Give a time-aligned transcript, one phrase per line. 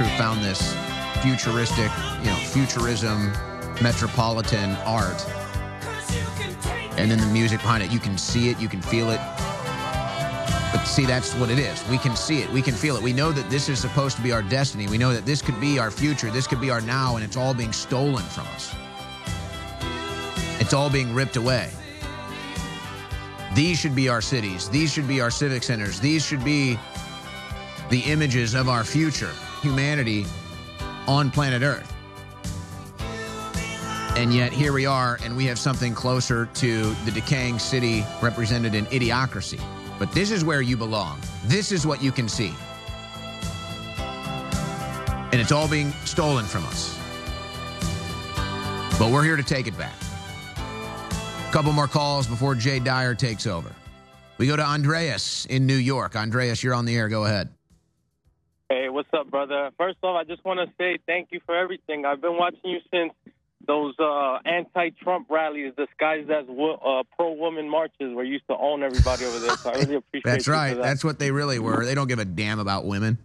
[0.00, 0.74] Crew found this
[1.20, 1.90] futuristic,
[2.20, 3.30] you know, futurism,
[3.82, 5.22] metropolitan art.
[6.96, 9.20] And then the music behind it, you can see it, you can feel it.
[10.72, 11.86] But see, that's what it is.
[11.90, 13.02] We can see it, we can feel it.
[13.02, 14.88] We know that this is supposed to be our destiny.
[14.88, 17.36] We know that this could be our future, this could be our now, and it's
[17.36, 18.74] all being stolen from us.
[20.60, 21.68] It's all being ripped away.
[23.54, 24.70] These should be our cities.
[24.70, 26.00] These should be our civic centers.
[26.00, 26.78] These should be
[27.90, 30.26] the images of our future, humanity
[31.06, 31.92] on planet Earth.
[34.16, 38.74] And yet here we are, and we have something closer to the decaying city represented
[38.74, 39.60] in idiocracy.
[39.98, 41.20] But this is where you belong.
[41.44, 42.52] This is what you can see.
[45.32, 46.98] And it's all being stolen from us.
[48.98, 49.94] But we're here to take it back.
[50.56, 53.72] A Couple more calls before Jay Dyer takes over.
[54.38, 56.16] We go to Andreas in New York.
[56.16, 57.08] Andreas, you're on the air.
[57.08, 57.50] Go ahead.
[59.00, 59.70] What's up, brother?
[59.78, 62.04] First off, I just want to say thank you for everything.
[62.04, 63.14] I've been watching you since
[63.66, 68.82] those uh, anti-Trump rallies disguised as wo- uh, pro-woman marches where you used to own
[68.82, 69.56] everybody over there.
[69.56, 70.30] So I really appreciate that.
[70.32, 70.74] That's right.
[70.74, 70.82] that.
[70.82, 71.86] That's what they really were.
[71.86, 73.16] They don't give a damn about women.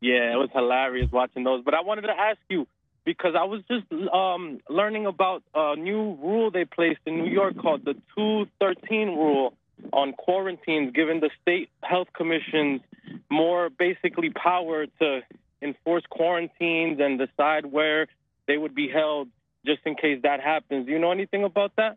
[0.00, 1.62] Yeah, it was hilarious watching those.
[1.62, 2.66] But I wanted to ask you
[3.04, 7.58] because I was just um, learning about a new rule they placed in New York
[7.58, 9.52] called the 213 rule
[9.92, 12.80] on quarantines, giving the state health commissions
[13.30, 15.20] more basically power to
[15.62, 18.06] enforce quarantines and decide where
[18.46, 19.28] they would be held
[19.64, 20.86] just in case that happens.
[20.86, 21.96] Do you know anything about that?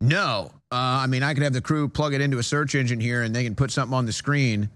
[0.00, 0.50] No.
[0.70, 3.22] Uh, I mean, I could have the crew plug it into a search engine here
[3.22, 4.68] and they can put something on the screen.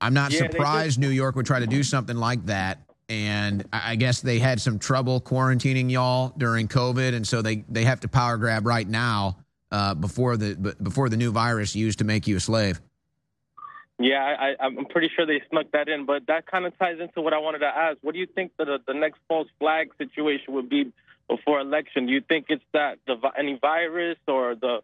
[0.00, 2.80] I'm not Yeah, surprised New York would try to do something like that.
[3.08, 7.84] And I guess they had some trouble quarantining y'all during COVID, and so they, they
[7.84, 9.36] have to power grab right now
[9.70, 12.80] uh, before the before the new virus used to make you a slave.
[13.98, 17.22] Yeah, I, I'm pretty sure they snuck that in, but that kind of ties into
[17.22, 17.96] what I wanted to ask.
[18.02, 20.92] What do you think the the next false flag situation would be
[21.28, 22.06] before election?
[22.06, 24.80] Do you think it's that the any virus or the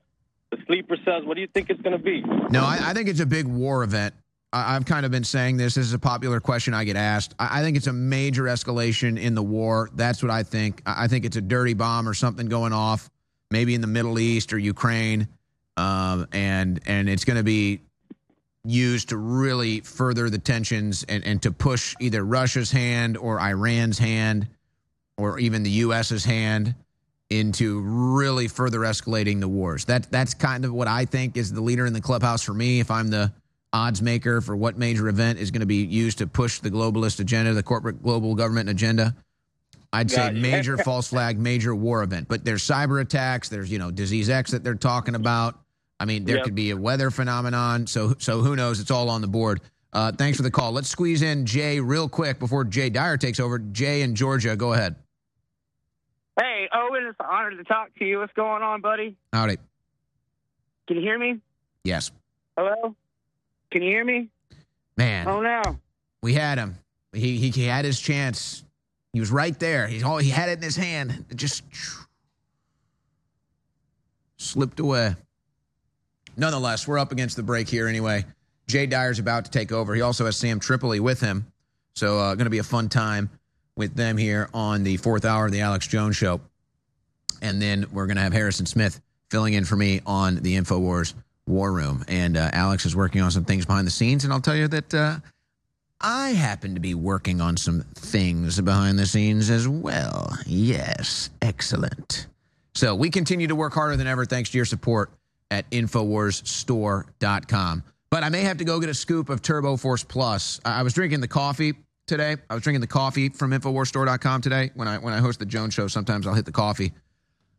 [0.50, 1.26] the sleeper cells?
[1.26, 2.22] What do you think it's going to be?
[2.50, 4.14] No, I, I think it's a big war event.
[4.50, 5.74] I, I've kind of been saying this.
[5.74, 7.34] This is a popular question I get asked.
[7.38, 9.90] I, I think it's a major escalation in the war.
[9.94, 10.82] That's what I think.
[10.86, 13.10] I, I think it's a dirty bomb or something going off,
[13.50, 15.28] maybe in the Middle East or Ukraine,
[15.76, 17.82] um, and and it's going to be
[18.64, 23.98] used to really further the tensions and, and to push either Russia's hand or Iran's
[23.98, 24.46] hand
[25.18, 26.74] or even the U.S.'s hand
[27.30, 29.84] into really further escalating the wars.
[29.86, 32.78] That that's kind of what I think is the leader in the clubhouse for me.
[32.78, 33.32] If I'm the
[33.72, 37.20] odds maker for what major event is going to be used to push the globalist
[37.20, 39.16] agenda, the corporate global government agenda,
[39.94, 40.42] I'd say Got you.
[40.42, 42.28] major false flag, major war event.
[42.28, 43.48] But there's cyber attacks.
[43.48, 45.58] There's you know disease X that they're talking about.
[46.02, 46.44] I mean, there Yep.
[46.46, 47.86] could be a weather phenomenon.
[47.86, 48.80] So so who knows?
[48.80, 49.60] It's all on the board.
[49.92, 50.72] Uh, thanks for the call.
[50.72, 53.60] Let's squeeze in Jay real quick before Jay Dyer takes over.
[53.60, 54.96] Jay in Georgia, go ahead.
[56.40, 58.18] Hey, Owen, it's an honor to talk to you.
[58.18, 59.16] What's going on, buddy?
[59.32, 59.58] Howdy.
[60.88, 61.38] Can you hear me?
[61.84, 62.10] Yes,
[62.56, 62.96] Hello?
[63.70, 64.28] Can you hear me?
[64.96, 65.28] man.
[65.28, 65.62] Oh, no.
[66.20, 66.78] We had him.
[67.12, 68.64] He, he he had his chance.
[69.12, 69.86] He was right there.
[69.86, 71.24] He's all he had it in his hand.
[71.30, 71.62] It just
[74.36, 75.14] slipped away.
[76.36, 78.24] Nonetheless, we're up against the break here anyway.
[78.66, 79.94] Jay Dyer's about to take over.
[79.94, 81.46] He also has Sam Tripoli with him.
[81.94, 83.30] So uh, going to be a fun time
[83.76, 86.40] with them here on the fourth hour of the Alex Jones show.
[87.42, 89.00] And then we're going to have Harrison Smith
[89.30, 91.14] filling in for me on the InfoWars
[91.46, 92.04] War Room.
[92.08, 94.24] And uh, Alex is working on some things behind the scenes.
[94.24, 95.16] And I'll tell you that uh,
[96.00, 100.36] I happen to be working on some things behind the scenes as well.
[100.46, 102.26] Yes, excellent.
[102.74, 105.10] So we continue to work harder than ever thanks to your support
[105.52, 107.84] at InfoWarsStore.com.
[108.10, 110.60] But I may have to go get a scoop of Turbo Force Plus.
[110.64, 111.74] I was drinking the coffee
[112.06, 112.36] today.
[112.48, 114.70] I was drinking the coffee from InfoWarsStore.com today.
[114.74, 116.92] When I when I host the Jones Show, sometimes I'll hit the coffee.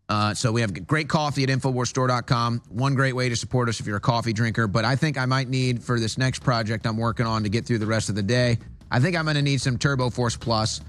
[0.10, 2.64] Uh, so we have great coffee at InfoWarsStore.com.
[2.70, 4.68] One great way to support us if you're a coffee drinker.
[4.68, 7.66] But I think I might need for this next project I'm working on to get
[7.66, 8.58] through the rest of the day.
[8.92, 10.82] I think I'm going to need some Turbo Force Plus.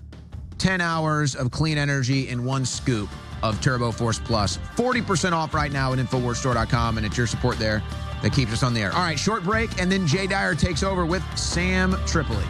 [0.59, 3.09] 10 hours of clean energy in one scoop
[3.45, 4.59] of Turbo Force Plus.
[4.75, 7.83] 40% off right now at InfoWarsStore.com, and it's your support there
[8.23, 8.93] that keeps us on the air.
[8.93, 12.45] All right, short break, and then Jay Dyer takes over with Sam Tripoli.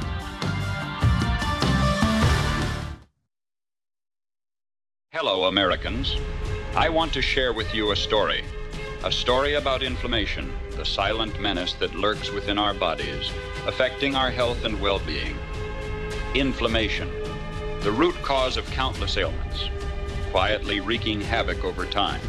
[5.13, 6.17] Hello, Americans.
[6.77, 8.45] I want to share with you a story.
[9.05, 13.31] A story about inflammation, the silent menace that lurks within our bodies,
[13.67, 15.37] affecting our health and well being.
[16.35, 17.11] Inflammation,
[17.81, 19.69] the root cause of countless ailments,
[20.35, 22.21] quietly wreaking havoc over time.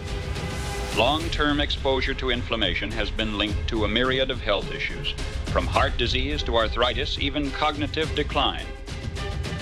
[0.96, 5.16] Long term exposure to inflammation has been linked to a myriad of health issues,
[5.48, 8.68] from heart disease to arthritis, even cognitive decline.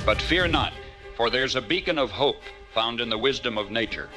[0.06, 0.74] But fear not,
[1.16, 2.42] for there's a beacon of hope
[2.74, 4.10] found in the wisdom of nature,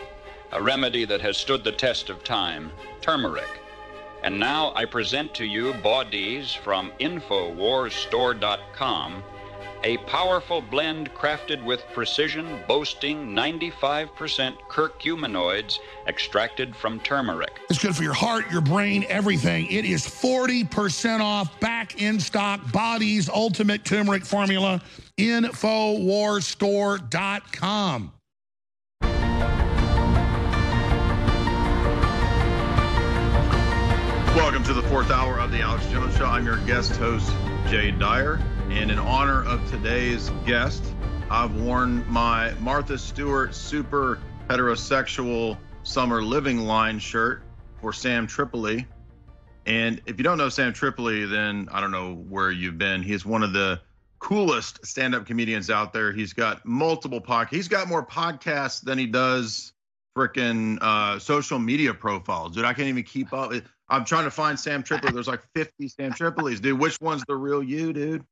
[0.50, 3.60] a remedy that has stood the test of time turmeric.
[4.24, 9.22] And now I present to you bodies from InfoWarsStore.com
[9.84, 17.60] a powerful blend crafted with precision, boasting 95% curcuminoids extracted from turmeric.
[17.70, 19.66] It's good for your heart, your brain, everything.
[19.66, 24.82] It is 40% off, back in stock, Body's Ultimate Turmeric Formula,
[25.18, 28.12] InfoWarsStore.com.
[34.36, 36.26] Welcome to the fourth hour of the Alex Jones Show.
[36.26, 37.32] I'm your guest host,
[37.68, 38.38] Jay Dyer.
[38.76, 40.84] And in honor of today's guest,
[41.30, 44.20] I've worn my Martha Stewart super
[44.50, 47.42] heterosexual summer living line shirt
[47.80, 48.86] for Sam Tripoli.
[49.64, 53.02] And if you don't know Sam Tripoli, then I don't know where you've been.
[53.02, 53.80] He's one of the
[54.18, 56.12] coolest stand-up comedians out there.
[56.12, 57.54] He's got multiple podcasts.
[57.54, 59.72] He's got more podcasts than he does
[60.14, 62.66] freaking uh, social media profiles, dude.
[62.66, 63.52] I can't even keep up.
[63.88, 65.14] I'm trying to find Sam Tripoli.
[65.14, 66.78] There's like 50 Sam Tripolis, dude.
[66.78, 68.22] Which one's the real you, dude?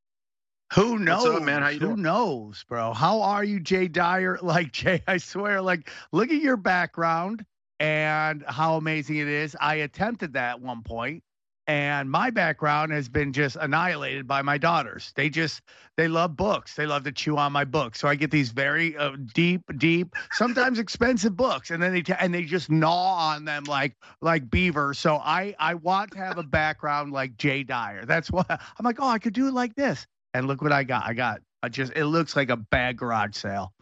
[0.73, 1.63] Who knows, up, man?
[1.63, 1.97] How you Who doing?
[1.97, 2.93] knows, bro?
[2.93, 4.39] How are you, Jay Dyer?
[4.43, 7.45] Like Jay, I swear, like look at your background
[7.81, 9.57] and how amazing it is.
[9.61, 11.23] I attempted that at one point,
[11.67, 15.13] and my background has been just annihilated by my daughters.
[15.17, 15.63] They just
[15.97, 16.75] they love books.
[16.75, 18.01] They love to chew on my books.
[18.01, 22.15] So I get these very uh, deep, deep, sometimes expensive books, and then they t-
[22.19, 24.95] and they just gnaw on them like like beaver.
[24.95, 28.05] So I I want to have a background like Jay Dyer.
[28.05, 30.07] That's why I'm like, oh, I could do it like this.
[30.35, 31.05] And look what I got.
[31.07, 33.73] I got I just it looks like a bad garage sale.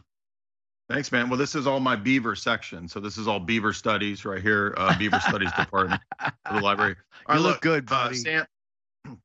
[0.89, 1.29] Thanks, man.
[1.29, 2.87] Well, this is all my Beaver section.
[2.87, 6.95] So this is all Beaver studies right here, uh, Beaver Studies Department of the library.
[7.25, 8.13] All You right, look good, uh.
[8.13, 8.45] Sam,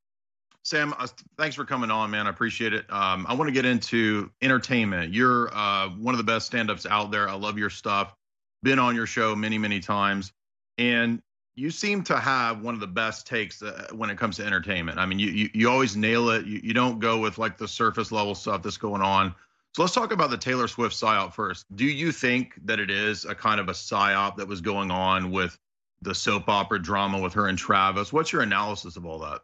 [0.63, 2.27] Sam, uh, thanks for coming on, man.
[2.27, 2.91] I appreciate it.
[2.91, 5.13] Um, I want to get into entertainment.
[5.13, 7.29] You're uh, one of the best stand-ups out there.
[7.29, 8.13] I love your stuff.
[8.63, 10.33] Been on your show many, many times,
[10.77, 11.21] and
[11.59, 14.97] you seem to have one of the best takes uh, when it comes to entertainment.
[14.97, 16.45] I mean, you you, you always nail it.
[16.45, 19.35] You, you don't go with like the surface level stuff that's going on.
[19.75, 21.65] So let's talk about the Taylor Swift psyop first.
[21.75, 25.31] Do you think that it is a kind of a psyop that was going on
[25.31, 25.59] with
[26.01, 28.11] the soap opera drama with her and Travis?
[28.11, 29.41] What's your analysis of all that?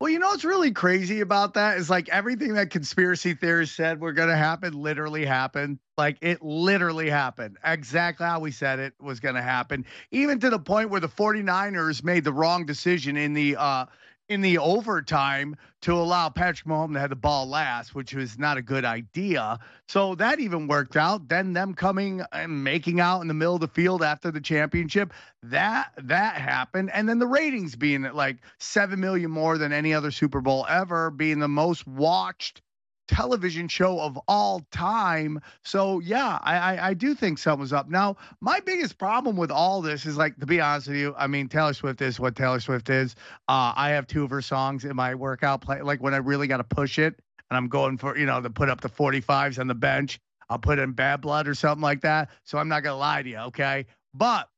[0.00, 4.00] Well, you know what's really crazy about that is like everything that conspiracy theorists said
[4.00, 5.78] were going to happen literally happened.
[5.96, 7.56] Like it literally happened.
[7.64, 9.86] Exactly how we said it was going to happen.
[10.10, 13.86] Even to the point where the 49ers made the wrong decision in the uh
[14.28, 18.56] in the overtime to allow Patrick Mahomes to have the ball last, which was not
[18.56, 19.58] a good idea.
[19.86, 21.28] So that even worked out.
[21.28, 25.12] Then them coming and making out in the middle of the field after the championship,
[25.42, 26.90] that that happened.
[26.92, 30.64] And then the ratings being at like seven million more than any other Super Bowl
[30.68, 32.62] ever, being the most watched
[33.08, 35.40] television show of all time.
[35.64, 37.88] So yeah, I, I I do think something's up.
[37.88, 41.26] Now, my biggest problem with all this is like to be honest with you, I
[41.26, 43.14] mean Taylor Swift is what Taylor Swift is.
[43.48, 45.80] Uh, I have two of her songs in my workout play.
[45.82, 47.14] Like when I really got to push it,
[47.50, 50.18] and I'm going for you know to put up the 45s on the bench,
[50.48, 52.30] I'll put in Bad Blood or something like that.
[52.44, 53.86] So I'm not gonna lie to you, okay?
[54.14, 54.48] But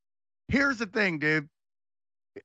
[0.48, 1.48] here's the thing, dude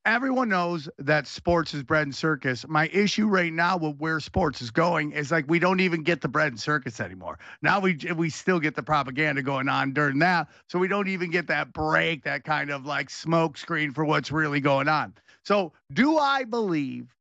[0.05, 2.65] everyone knows that sports is bread and circus.
[2.67, 6.21] My issue right now with where sports is going is like we don't even get
[6.21, 7.39] the bread and circus anymore.
[7.62, 11.31] Now we we still get the propaganda going on during that, so we don't even
[11.31, 15.13] get that break, that kind of like smoke screen for what's really going on.
[15.43, 17.15] So, do I believe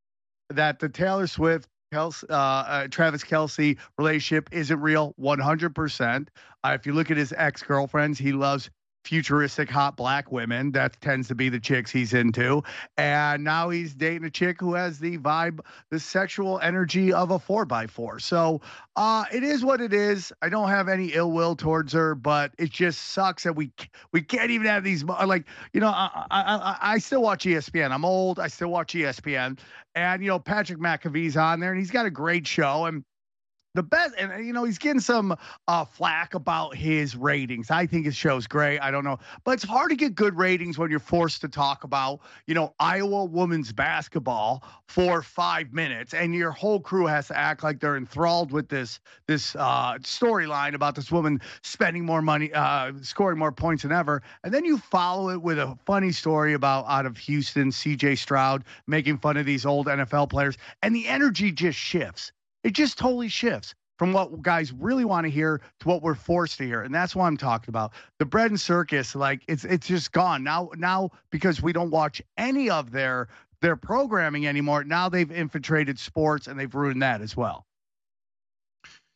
[0.50, 5.14] that the Taylor Swift Kelce, uh, uh, Travis Kelce relationship isn't real?
[5.20, 6.28] 100%.
[6.62, 8.70] Uh, if you look at his ex girlfriends, he loves
[9.04, 10.72] futuristic hot black women.
[10.72, 12.62] That tends to be the chicks he's into.
[12.96, 17.38] And now he's dating a chick who has the vibe, the sexual energy of a
[17.38, 18.18] four by four.
[18.18, 18.60] So
[18.96, 20.32] uh, it is what it is.
[20.42, 23.72] I don't have any ill will towards her, but it just sucks that we
[24.12, 27.92] we can't even have these like you know I I I, still watch ESPN.
[27.92, 28.38] I'm old.
[28.38, 29.58] I still watch ESPN,
[29.94, 33.04] and you know Patrick McAfee's on there, and he's got a great show and
[33.74, 35.36] the best and you know he's getting some
[35.68, 37.70] uh flack about his ratings.
[37.70, 38.78] I think his show's great.
[38.80, 41.84] I don't know but it's hard to get good ratings when you're forced to talk
[41.84, 47.36] about you know iowa women's basketball for five minutes and your whole crew has to
[47.36, 52.52] act like they're enthralled with this this uh storyline about this woman spending more money
[52.54, 56.54] uh scoring more points than ever and then you follow it with a funny story
[56.54, 61.06] about out of houston cj stroud making fun of these old nfl players and the
[61.06, 62.32] energy just shifts
[62.64, 63.74] it just totally shifts.
[64.00, 66.80] from what guys really want to hear to what we're forced to hear.
[66.80, 67.92] And that's what I'm talking about.
[68.18, 70.42] The bread and circus, like it's it's just gone.
[70.42, 73.28] Now now because we don't watch any of their
[73.60, 77.66] their programming anymore, now they've infiltrated sports and they've ruined that as well.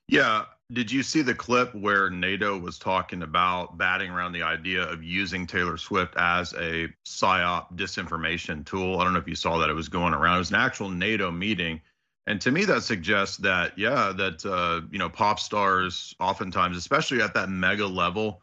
[0.06, 0.44] Yeah.
[0.70, 5.02] Did you see the clip where NATO was talking about batting around the idea of
[5.02, 9.00] using Taylor Swift as a psyop disinformation tool?
[9.00, 9.70] I don't know if you saw that.
[9.70, 10.36] It was going around.
[10.36, 11.80] It was an actual NATO meeting
[12.26, 17.20] and to me, that suggests that, yeah, that, uh, you know, pop stars oftentimes, especially
[17.20, 18.40] at that mega level,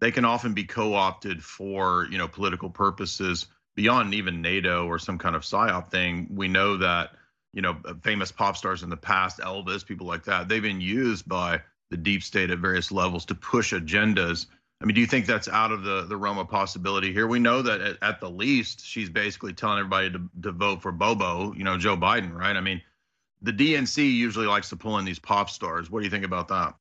[0.00, 4.98] they can often be co opted for, you know, political purposes beyond even NATO or
[5.00, 6.28] some kind of PSYOP thing.
[6.30, 7.12] We know that,
[7.52, 11.28] you know, famous pop stars in the past, Elvis, people like that, they've been used
[11.28, 11.60] by
[11.90, 14.46] the deep state at various levels to push agendas.
[14.80, 17.26] I mean, do you think that's out of the, the realm of possibility here?
[17.26, 20.92] We know that at, at the least, she's basically telling everybody to, to vote for
[20.92, 22.56] Bobo, you know, Joe Biden, right?
[22.56, 22.80] I mean,
[23.44, 25.90] the DNC usually likes to pull in these pop stars.
[25.90, 26.74] What do you think about that?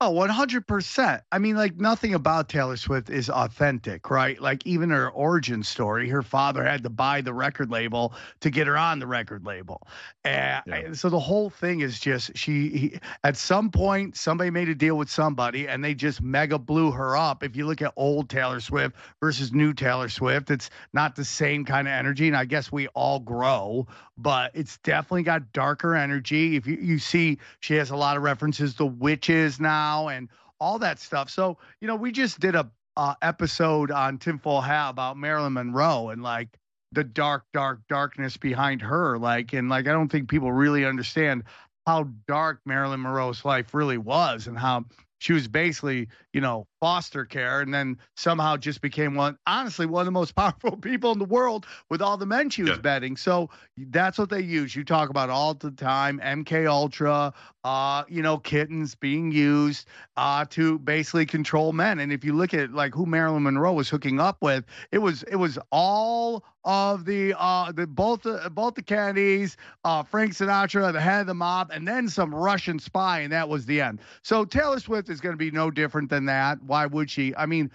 [0.00, 1.22] Oh, 100%.
[1.30, 4.40] I mean, like nothing about Taylor Swift is authentic, right?
[4.40, 8.66] Like even her origin story, her father had to buy the record label to get
[8.66, 9.86] her on the record label.
[10.24, 10.92] And yeah.
[10.92, 14.98] so the whole thing is just she he, at some point somebody made a deal
[14.98, 17.44] with somebody and they just mega blew her up.
[17.44, 21.64] If you look at old Taylor Swift versus new Taylor Swift, it's not the same
[21.64, 26.56] kind of energy and I guess we all grow, but it's definitely got darker energy.
[26.56, 30.28] If you you see she has a lot of references to witches now and
[30.60, 31.30] all that stuff.
[31.30, 36.10] So, you know, we just did a uh, episode on Tinfoil Hat about Marilyn Monroe
[36.10, 36.48] and like
[36.92, 39.18] the dark, dark darkness behind her.
[39.18, 41.44] Like, and like, I don't think people really understand
[41.86, 44.84] how dark Marilyn Monroe's life really was and how
[45.18, 50.02] she was basically, you know, foster care and then somehow just became one, honestly, one
[50.02, 52.76] of the most powerful people in the world with all the men she was yeah.
[52.76, 53.16] betting.
[53.16, 53.48] So
[53.78, 54.76] that's what they use.
[54.76, 57.32] You talk about all the time, MK Ultra,
[57.64, 59.88] uh, you know, kittens being used
[60.18, 61.98] uh, to basically control men.
[61.98, 65.22] And if you look at like who Marilyn Monroe was hooking up with, it was
[65.24, 70.92] it was all of the uh the both the both the Kennedys, uh Frank Sinatra,
[70.92, 74.00] the head of the mob, and then some Russian spy, and that was the end.
[74.22, 76.62] So Taylor Swift is going to be no different than that.
[76.74, 77.32] Why would she?
[77.36, 77.70] I mean,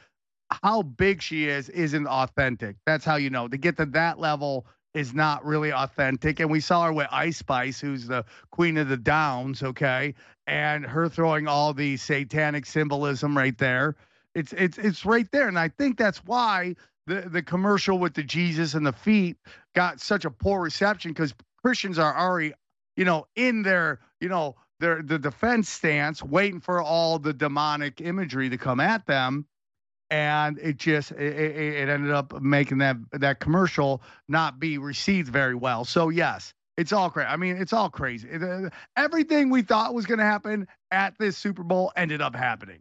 [0.62, 2.75] how big she is isn't authentic.
[2.86, 3.48] That's how you know.
[3.48, 6.41] To get to that level is not really authentic.
[6.41, 10.15] And we saw her with Ice Spice, who's the queen of the downs, okay?
[10.48, 13.96] And her throwing all the satanic symbolism right there.
[14.36, 15.48] It's it's it's right there.
[15.48, 16.75] And I think that's why
[17.08, 19.38] the the commercial with the Jesus and the feet
[19.75, 22.51] got such a poor reception because Christians are already,
[22.98, 28.01] you know, in their, you know, their the defense stance, waiting for all the demonic
[28.01, 29.45] imagery to come at them,
[30.09, 35.55] and it just it, it ended up making that that commercial not be received very
[35.55, 35.86] well.
[35.86, 37.27] So yes, it's all crazy.
[37.27, 38.29] I mean, it's all crazy.
[38.31, 42.79] Uh, everything we thought was going to happen at this Super Bowl ended up happening.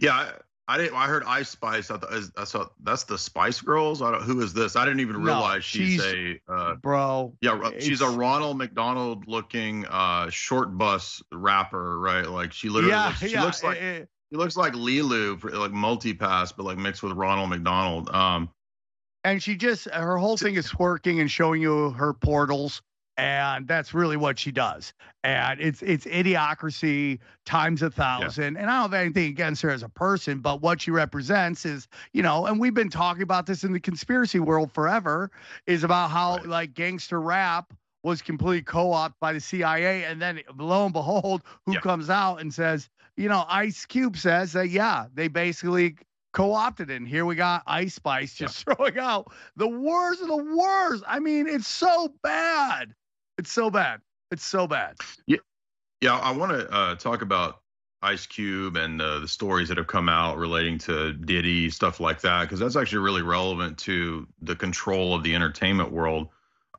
[0.00, 0.32] Yeah,
[0.68, 0.94] I didn't.
[0.94, 1.90] I heard Ice Spice.
[1.90, 4.02] I thought, I saw that's the Spice Girls.
[4.02, 4.22] I don't.
[4.22, 4.76] Who is this?
[4.76, 7.34] I didn't even realize no, she's, she's, a uh, bro.
[7.40, 12.28] Yeah, she's a Ronald McDonald looking uh, short bus rapper, right?
[12.28, 12.92] Like she literally.
[12.92, 13.78] Yeah, looks, she yeah, looks like.
[13.78, 18.10] It, she looks like Leeloo, for, like multi-pass, but like mixed with Ronald McDonald.
[18.10, 18.50] Um,
[19.24, 22.82] and she just her whole thing is twerking and showing you her portals
[23.18, 24.94] and that's really what she does.
[25.24, 28.54] And it's it's idiocracy times a thousand.
[28.54, 28.60] Yeah.
[28.60, 31.88] And I don't have anything against her as a person, but what she represents is,
[32.12, 35.30] you know, and we've been talking about this in the conspiracy world forever,
[35.66, 36.46] is about how right.
[36.46, 41.74] like gangster rap was completely co-opted by the CIA, and then lo and behold, who
[41.74, 41.80] yeah.
[41.80, 45.96] comes out and says, you know, Ice Cube says that yeah, they basically
[46.32, 46.96] co-opted it.
[46.96, 48.74] And here we got Ice Spice just yeah.
[48.76, 51.02] throwing out the worst of the worst.
[51.08, 52.94] I mean, it's so bad.
[53.38, 54.00] It's so bad.
[54.30, 54.96] It's so bad.
[55.26, 55.38] Yeah,
[56.00, 56.18] yeah.
[56.18, 57.60] I want to uh, talk about
[58.02, 62.20] Ice Cube and uh, the stories that have come out relating to Diddy stuff like
[62.20, 66.28] that, because that's actually really relevant to the control of the entertainment world.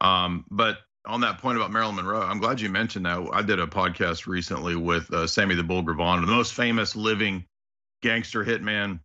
[0.01, 3.27] Um, but on that point about Marilyn Monroe, I'm glad you mentioned that.
[3.33, 7.45] I did a podcast recently with uh, Sammy the Bull Gravano, the most famous living
[8.01, 8.99] gangster hitman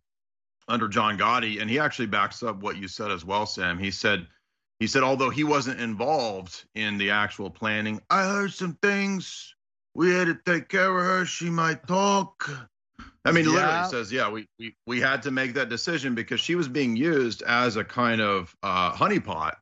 [0.67, 3.77] under John Gotti, and he actually backs up what you said as well, Sam.
[3.77, 4.27] He said
[4.79, 9.55] he said, although he wasn't involved in the actual planning, I heard some things.
[9.93, 11.25] We had to take care of her.
[11.25, 12.49] She might talk.
[13.23, 13.51] I mean, yeah.
[13.51, 16.95] literally says, yeah, we, we we had to make that decision because she was being
[16.95, 19.53] used as a kind of uh, honeypot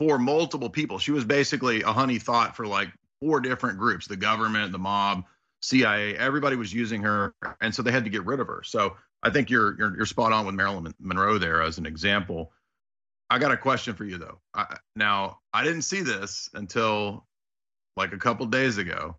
[0.00, 0.98] for multiple people.
[0.98, 2.88] She was basically a honey thought for like
[3.20, 5.24] four different groups: the government, the mob,
[5.60, 6.16] CIA.
[6.16, 8.62] Everybody was using her, and so they had to get rid of her.
[8.64, 12.52] So I think you're you're, you're spot on with Marilyn Monroe there as an example.
[13.32, 14.38] I got a question for you though.
[14.54, 17.26] I, now, I didn't see this until
[17.96, 19.16] like a couple days ago.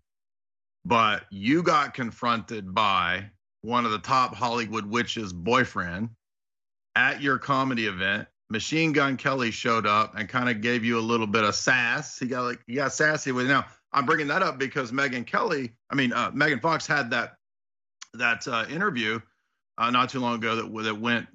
[0.84, 3.30] but you got confronted by
[3.62, 6.10] one of the top Hollywood witches' boyfriend
[6.96, 8.28] at your comedy event.
[8.50, 12.18] Machine Gun Kelly showed up and kind of gave you a little bit of sass.
[12.18, 13.52] He got like he got sassy with You.
[13.52, 13.66] now.
[13.92, 17.36] I'm bringing that up because Megan Kelly, I mean uh, Megan Fox had that
[18.14, 19.20] that uh, interview
[19.78, 21.26] uh, not too long ago that that went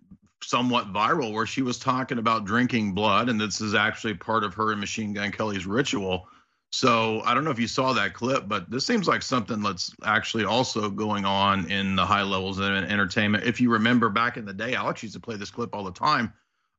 [0.41, 4.53] somewhat viral where she was talking about drinking blood and this is actually part of
[4.53, 6.27] her and Machine Gun Kelly's ritual.
[6.71, 9.93] So I don't know if you saw that clip, but this seems like something that's
[10.03, 13.43] actually also going on in the high levels of entertainment.
[13.43, 15.91] If you remember back in the day, Alex used to play this clip all the
[15.91, 16.31] time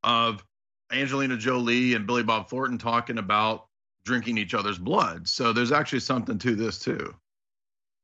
[0.05, 0.45] of
[0.93, 3.67] Angelina Jolie and Billy Bob Thornton talking about
[4.05, 5.29] drinking each other's blood.
[5.29, 7.15] So there's actually something to this too.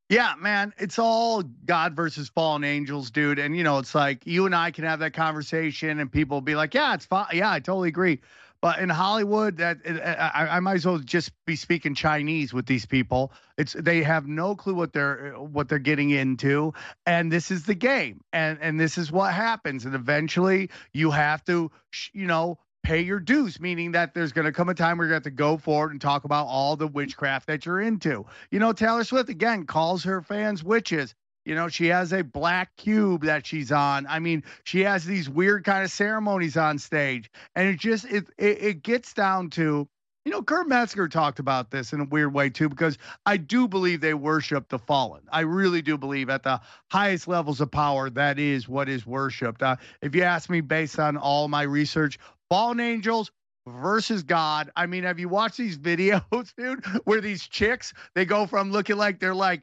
[0.09, 3.41] Yeah, man, it's all God versus fallen angels, dude.
[3.41, 6.55] And you know, it's like you and I can have that conversation, and people be
[6.55, 7.27] like, "Yeah, it's fine.
[7.33, 8.21] Yeah, I totally agree."
[8.61, 12.87] But in Hollywood, that I, I, might as well just be speaking Chinese with these
[12.87, 13.33] people.
[13.59, 16.73] It's they have no clue what they're uh, what they're getting into,
[17.05, 19.85] and this is the game, and and this is what happens.
[19.87, 21.71] And eventually, you have to,
[22.13, 25.13] you know, pay your dues, meaning that there's going to come a time where you
[25.13, 28.25] have to go forward and talk about all the witchcraft that you're into.
[28.53, 31.13] You know, Taylor Swift again calls her fans witches.
[31.45, 34.07] You know, she has a black cube that she's on.
[34.07, 38.29] I mean, she has these weird kind of ceremonies on stage, and it just it
[38.39, 39.89] it, it gets down to.
[40.27, 43.69] You know, Kurt Metzger talked about this in a weird way too, because I do
[43.69, 45.23] believe they worship the fallen.
[45.31, 49.63] I really do believe at the highest levels of power, that is what is worshipped.
[49.63, 52.19] Uh, if you ask me, based on all my research,
[52.51, 53.31] fallen angels
[53.69, 54.69] versus God.
[54.75, 58.97] I mean, have you watched these videos, dude, where these chicks they go from looking
[58.97, 59.63] like they're like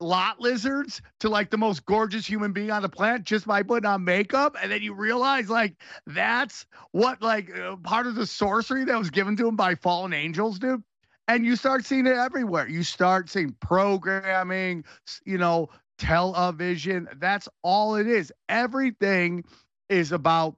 [0.00, 3.88] lot lizards to like the most gorgeous human being on the planet just by putting
[3.88, 5.74] on makeup and then you realize like
[6.06, 10.12] that's what like uh, part of the sorcery that was given to him by fallen
[10.12, 10.82] angels dude
[11.28, 12.66] and you start seeing it everywhere.
[12.66, 14.84] You start seeing programming
[15.24, 15.68] you know
[15.98, 17.08] television.
[17.18, 18.32] That's all it is.
[18.48, 19.44] Everything
[19.88, 20.56] is about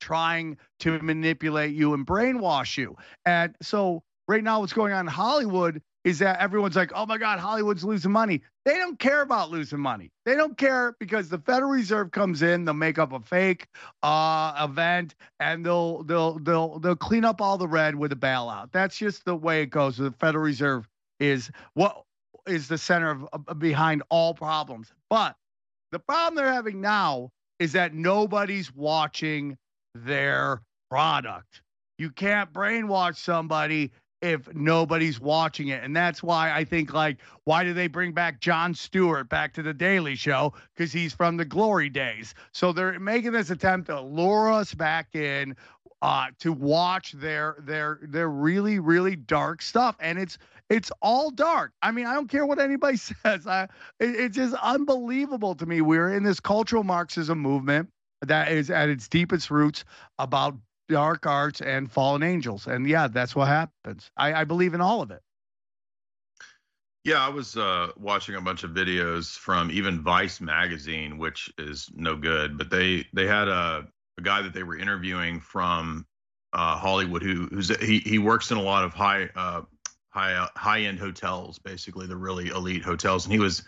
[0.00, 2.96] trying to manipulate you and brainwash you.
[3.24, 7.18] And so right now what's going on in Hollywood is that everyone's like, "Oh my
[7.18, 10.10] god, Hollywood's losing money." They don't care about losing money.
[10.24, 13.66] They don't care because the Federal Reserve comes in, they'll make up a fake
[14.02, 18.70] uh, event and they'll they'll they'll they'll clean up all the red with a bailout.
[18.72, 19.96] That's just the way it goes.
[19.96, 20.88] The Federal Reserve
[21.20, 22.02] is what
[22.46, 24.92] is the center of, of behind all problems.
[25.08, 25.36] But
[25.92, 29.56] the problem they're having now is that nobody's watching
[29.94, 31.62] their product.
[31.98, 35.82] You can't brainwash somebody if nobody's watching it.
[35.82, 39.62] And that's why I think like why do they bring back Jon Stewart back to
[39.62, 42.34] the Daily Show cuz he's from the glory days.
[42.52, 45.56] So they're making this attempt to lure us back in
[46.00, 50.38] uh, to watch their their their really really dark stuff and it's
[50.70, 51.72] it's all dark.
[51.82, 53.46] I mean, I don't care what anybody says.
[53.46, 53.64] I
[53.98, 55.80] it, it's just unbelievable to me.
[55.80, 57.90] We're in this cultural Marxism movement
[58.22, 59.84] that is at its deepest roots
[60.18, 60.56] about
[60.92, 62.66] dark arts and fallen angels.
[62.66, 64.10] And yeah, that's what happens.
[64.16, 65.22] I, I believe in all of it.
[67.04, 71.90] Yeah, I was uh, watching a bunch of videos from even Vice magazine, which is
[71.94, 76.06] no good, but they they had a, a guy that they were interviewing from
[76.52, 79.62] uh, Hollywood who who's he he works in a lot of high uh,
[80.10, 83.64] high uh, high end hotels, basically the really elite hotels, and he was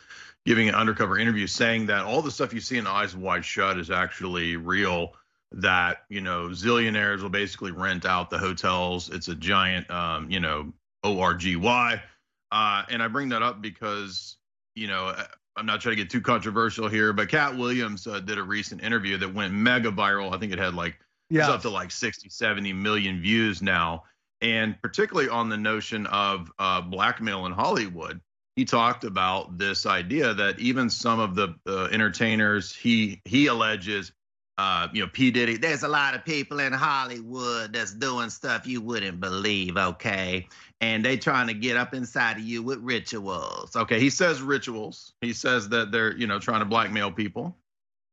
[0.47, 3.79] giving an undercover interview saying that all the stuff you see in Eyes Wide Shut
[3.79, 5.15] is actually real.
[5.55, 9.09] That you know, zillionaires will basically rent out the hotels.
[9.11, 10.73] It's a giant, um, you know,
[11.05, 11.57] orgy.
[11.57, 14.37] Uh, and I bring that up because
[14.75, 15.15] you know
[15.57, 18.83] I'm not trying to get too controversial here, but Katt Williams uh, did a recent
[18.83, 20.35] interview that went mega viral.
[20.35, 20.99] I think it had like
[21.31, 21.49] yeah.
[21.49, 24.05] up to like 60, 70 million views now,
[24.41, 28.21] and particularly on the notion of uh, blackmail in Hollywood
[28.57, 34.13] he talked about this idea that even some of the uh, entertainers he he alleges
[34.57, 35.31] uh, you know, P.
[35.31, 40.47] Diddy, there's a lot of people in Hollywood that's doing stuff you wouldn't believe, okay?
[40.81, 43.75] And they trying to get up inside of you with rituals.
[43.75, 45.13] Okay, he says rituals.
[45.21, 47.57] He says that they're, you know, trying to blackmail people.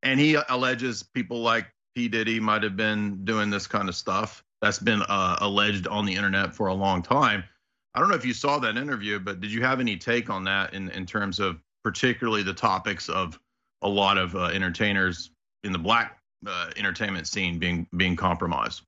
[0.01, 2.07] And he alleges people like P.
[2.07, 4.43] Diddy might have been doing this kind of stuff.
[4.61, 7.43] That's been uh, alleged on the internet for a long time.
[7.93, 10.43] I don't know if you saw that interview, but did you have any take on
[10.45, 13.39] that in, in terms of particularly the topics of
[13.81, 15.31] a lot of uh, entertainers
[15.63, 18.81] in the black uh, entertainment scene being being compromised?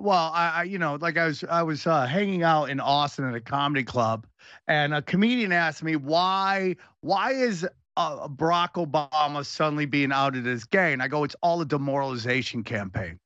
[0.00, 3.26] Well, I, I, you know, like I was, I was uh, hanging out in Austin
[3.26, 4.26] at a comedy club,
[4.66, 10.64] and a comedian asked me why, why is uh, Barack Obama suddenly being outed as
[10.64, 10.94] gay?
[10.94, 13.18] And I go, it's all a demoralization campaign.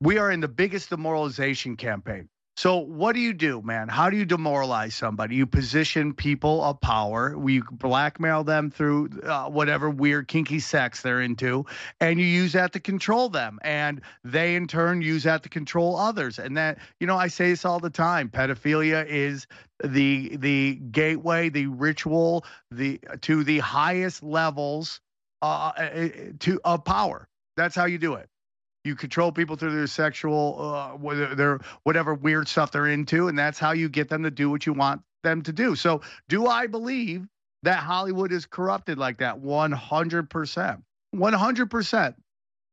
[0.00, 2.28] We are in the biggest demoralization campaign.
[2.58, 3.86] So what do you do, man?
[3.86, 5.36] How do you demoralize somebody?
[5.36, 7.36] You position people of power.
[7.48, 11.66] You blackmail them through uh, whatever weird kinky sex they're into,
[12.00, 13.60] and you use that to control them.
[13.62, 16.40] And they in turn use that to control others.
[16.40, 18.28] And that you know, I say this all the time.
[18.28, 19.46] Pedophilia is
[19.84, 25.00] the the gateway, the ritual, the to the highest levels
[25.42, 26.08] uh, uh, uh
[26.40, 27.28] to of power.
[27.56, 28.28] That's how you do it.
[28.88, 30.96] You control people through their sexual, uh,
[31.84, 34.72] whatever weird stuff they're into, and that's how you get them to do what you
[34.72, 35.76] want them to do.
[35.76, 37.26] So, do I believe
[37.64, 39.38] that Hollywood is corrupted like that?
[39.40, 42.16] One hundred percent, one hundred percent.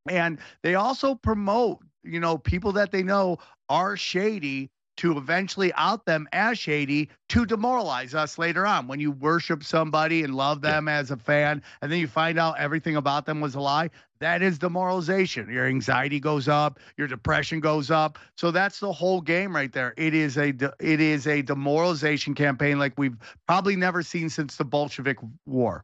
[0.07, 6.05] And they also promote, you know, people that they know are shady to eventually out
[6.05, 8.87] them as shady to demoralize us later on.
[8.87, 10.97] When you worship somebody and love them yeah.
[10.97, 14.41] as a fan, and then you find out everything about them was a lie, that
[14.41, 15.51] is demoralization.
[15.51, 18.17] Your anxiety goes up, your depression goes up.
[18.37, 19.93] So that's the whole game right there.
[19.97, 24.55] It is a de- it is a demoralization campaign like we've probably never seen since
[24.55, 25.83] the Bolshevik War.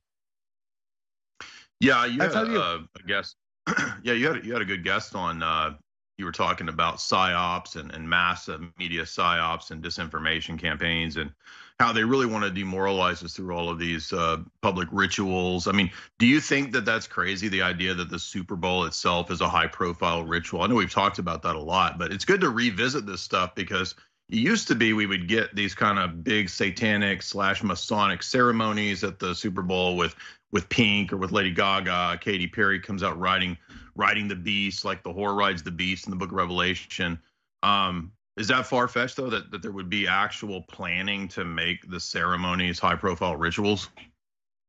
[1.79, 3.35] Yeah, you had, you- uh, a guest.
[4.03, 5.73] yeah, you had you had a good guest on uh,
[6.17, 11.31] you were talking about psyops and, and mass media psyops and disinformation campaigns and
[11.79, 15.67] how they really want to demoralize us through all of these uh, public rituals.
[15.67, 17.47] I mean, do you think that that's crazy?
[17.47, 20.61] The idea that the Super Bowl itself is a high profile ritual.
[20.61, 23.55] I know we've talked about that a lot, but it's good to revisit this stuff
[23.55, 23.95] because
[24.29, 29.03] it used to be we would get these kind of big satanic slash Masonic ceremonies
[29.03, 30.15] at the Super Bowl with
[30.51, 32.19] with Pink or with Lady Gaga.
[32.21, 33.57] Katy Perry comes out riding
[33.95, 37.19] riding the beast like the whore rides the beast in the Book of Revelation.
[37.63, 41.89] Um, is that far fetched though that, that there would be actual planning to make
[41.89, 43.89] the ceremonies high profile rituals?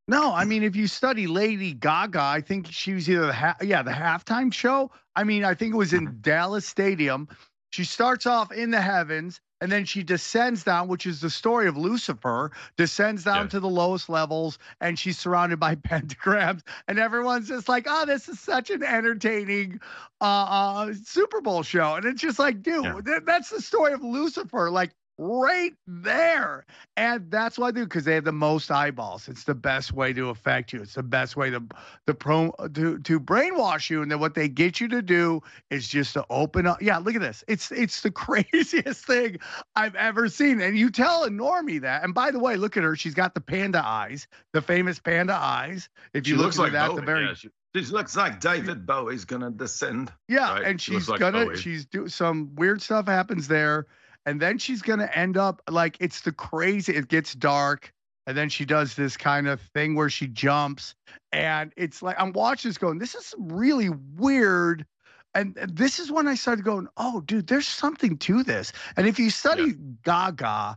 [0.08, 3.56] No, I mean if you study Lady Gaga, I think she was either the ha-
[3.62, 4.90] yeah the halftime show.
[5.14, 6.20] I mean I think it was in mm-hmm.
[6.20, 7.28] Dallas Stadium.
[7.70, 11.68] She starts off in the heavens and then she descends down, which is the story
[11.68, 13.50] of Lucifer, descends down yeah.
[13.50, 18.28] to the lowest levels, and she's surrounded by pentagrams, and everyone's just like, "Oh, this
[18.28, 19.80] is such an entertaining
[20.20, 23.00] uh, uh, Super Bowl show," and it's just like, dude, yeah.
[23.06, 24.68] th- that's the story of Lucifer.
[24.68, 24.90] Like
[25.22, 26.66] right there.
[26.96, 29.28] And that's why I do because they have the most eyeballs.
[29.28, 30.82] It's the best way to affect you.
[30.82, 31.62] It's the best way to
[32.06, 34.02] the pro to to brainwash you.
[34.02, 36.82] And then what they get you to do is just to open up.
[36.82, 37.44] Yeah, look at this.
[37.48, 39.38] It's it's the craziest thing
[39.76, 40.60] I've ever seen.
[40.60, 42.02] And you tell a normie that.
[42.04, 42.96] And by the way, look at her.
[42.96, 45.88] She's got the panda eyes, the famous panda eyes.
[46.14, 48.84] If you she look looks like that, the very yeah, she- she looks like David
[48.84, 50.12] Bowie's gonna descend.
[50.28, 50.64] Yeah, right?
[50.64, 51.56] and she's looks like gonna Bowie.
[51.56, 53.86] she's do some weird stuff happens there
[54.26, 57.92] and then she's going to end up like it's the crazy it gets dark
[58.26, 60.94] and then she does this kind of thing where she jumps
[61.32, 64.86] and it's like i'm watching this going this is really weird
[65.34, 69.18] and this is when i started going oh dude there's something to this and if
[69.18, 69.72] you study yeah.
[70.04, 70.76] gaga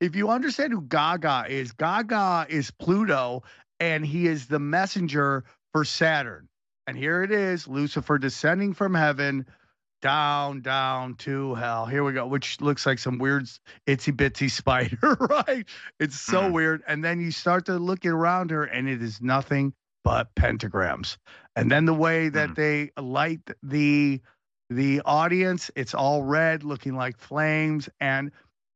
[0.00, 3.42] if you understand who gaga is gaga is pluto
[3.80, 6.48] and he is the messenger for saturn
[6.86, 9.46] and here it is lucifer descending from heaven
[10.04, 11.86] down, down to hell.
[11.86, 13.44] Here we go, which looks like some weird
[13.86, 15.66] itsy bitsy spider, right?
[15.98, 16.52] It's so mm-hmm.
[16.52, 16.82] weird.
[16.86, 19.72] And then you start to look around her, and it is nothing
[20.04, 21.16] but pentagrams.
[21.56, 22.60] And then the way that mm-hmm.
[22.60, 24.20] they light the
[24.68, 27.88] the audience, it's all red, looking like flames.
[28.00, 28.30] And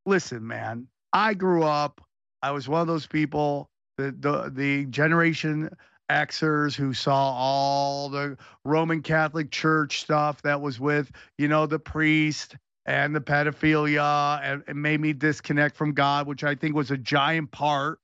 [0.06, 2.00] listen, man, I grew up.
[2.42, 3.68] I was one of those people.
[3.98, 5.68] The the the generation
[6.11, 11.79] Xers who saw all the Roman Catholic Church stuff that was with, you know, the
[11.79, 16.90] priest and the pedophilia and, and made me disconnect from God, which I think was
[16.90, 17.99] a giant part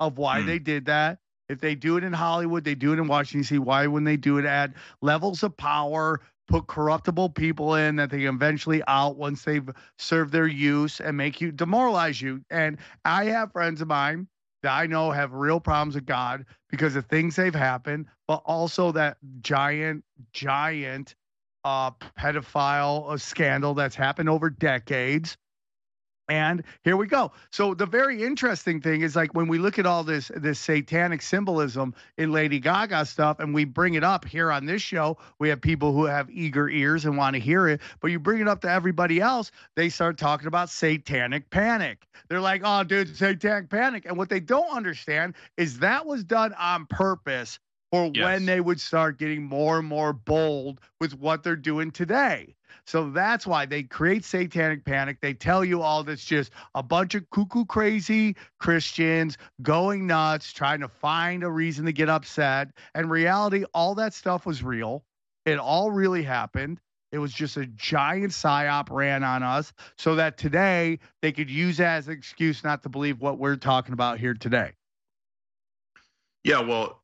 [0.00, 0.46] of why mm.
[0.46, 1.18] they did that.
[1.50, 3.58] If they do it in Hollywood, they do it in Washington, D.C.
[3.58, 8.22] Why wouldn't they do it at levels of power, put corruptible people in that they
[8.22, 12.42] eventually out once they've served their use and make you demoralize you?
[12.48, 14.26] And I have friends of mine
[14.64, 18.92] that I know have real problems with God because of things they've happened, but also
[18.92, 21.14] that giant, giant
[21.64, 25.36] uh, pedophile uh, scandal that's happened over decades
[26.28, 27.32] and here we go.
[27.50, 31.20] So the very interesting thing is like when we look at all this this satanic
[31.20, 35.48] symbolism in Lady Gaga stuff and we bring it up here on this show, we
[35.50, 38.48] have people who have eager ears and want to hear it, but you bring it
[38.48, 42.06] up to everybody else, they start talking about satanic panic.
[42.28, 46.54] They're like, "Oh, dude, satanic panic." And what they don't understand is that was done
[46.54, 47.58] on purpose
[47.90, 48.24] for yes.
[48.24, 52.54] when they would start getting more and more bold with what they're doing today.
[52.86, 55.18] So that's why they create satanic panic.
[55.20, 60.80] They tell you all this just a bunch of cuckoo crazy Christians going nuts, trying
[60.80, 62.68] to find a reason to get upset.
[62.94, 65.04] And reality, all that stuff was real.
[65.46, 66.80] It all really happened.
[67.12, 71.76] It was just a giant psyop ran on us so that today they could use
[71.76, 74.72] that as an excuse not to believe what we're talking about here today.
[76.42, 77.03] Yeah, well,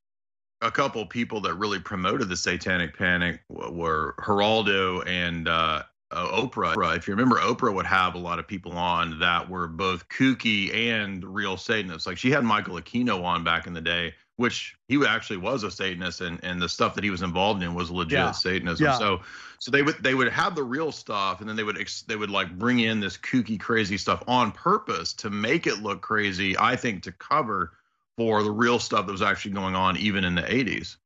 [0.62, 6.96] a couple people that really promoted the satanic panic were Geraldo and uh, Oprah.
[6.96, 10.74] If you remember, Oprah would have a lot of people on that were both kooky
[10.74, 12.06] and real Satanists.
[12.06, 15.70] Like she had Michael Aquino on back in the day, which he actually was a
[15.70, 18.30] Satanist, and and the stuff that he was involved in was legit yeah.
[18.32, 18.84] Satanism.
[18.84, 18.98] Yeah.
[18.98, 19.20] So
[19.58, 22.30] so they would they would have the real stuff, and then they would they would
[22.30, 26.56] like bring in this kooky, crazy stuff on purpose to make it look crazy.
[26.58, 27.72] I think to cover
[28.20, 30.98] for the real stuff that was actually going on even in the 80s.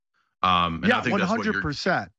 [0.43, 2.11] Um, yeah, one hundred percent.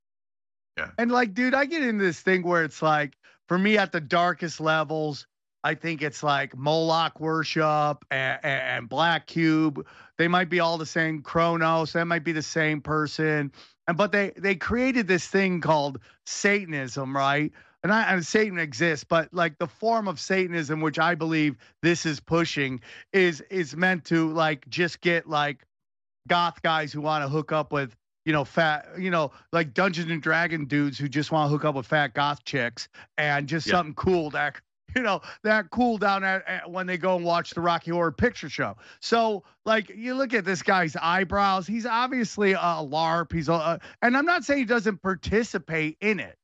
[0.77, 0.91] Yeah.
[0.97, 3.17] And like, dude, I get into this thing where it's like,
[3.49, 5.27] for me, at the darkest levels,
[5.65, 9.85] I think it's like Moloch worship and, and, Black Cube.
[10.17, 11.21] They might be all the same.
[11.21, 13.51] Kronos, that might be the same person.
[13.89, 17.51] And but they they created this thing called Satanism, right?
[17.85, 22.03] And, I, and Satan exists, but like the form of Satanism, which I believe this
[22.07, 22.81] is pushing,
[23.13, 25.67] is is meant to like just get like
[26.27, 27.95] goth guys who want to hook up with
[28.25, 31.63] you know fat you know like Dungeons and Dragon dudes who just want to hook
[31.63, 33.73] up with fat goth chicks and just yeah.
[33.73, 34.55] something cool that
[34.95, 38.11] you know that cool down at, at, when they go and watch the Rocky Horror
[38.11, 38.75] Picture Show.
[38.99, 43.31] So like you look at this guy's eyebrows, he's obviously a LARP.
[43.31, 46.35] He's a, and I'm not saying he doesn't participate in it.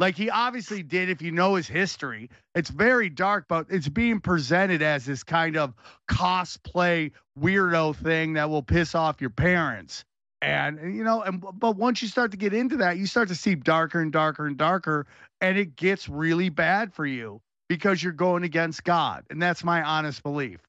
[0.00, 2.30] Like he obviously did, if you know his history.
[2.54, 5.74] It's very dark, but it's being presented as this kind of
[6.10, 10.06] cosplay weirdo thing that will piss off your parents.
[10.40, 13.34] And you know, and but once you start to get into that, you start to
[13.34, 15.06] see darker and darker and darker,
[15.42, 19.24] and it gets really bad for you because you're going against God.
[19.28, 20.60] And that's my honest belief.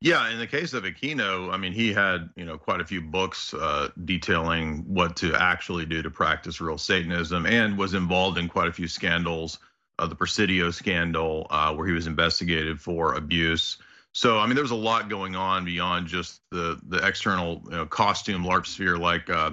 [0.00, 3.00] Yeah, in the case of Aquino, I mean, he had you know quite a few
[3.00, 8.48] books uh, detailing what to actually do to practice real Satanism, and was involved in
[8.48, 9.58] quite a few scandals.
[9.98, 13.78] Uh, the Presidio scandal, uh, where he was investigated for abuse.
[14.12, 17.70] So, I mean, there was a lot going on beyond just the the external you
[17.70, 19.52] know, costume LARP sphere, like uh,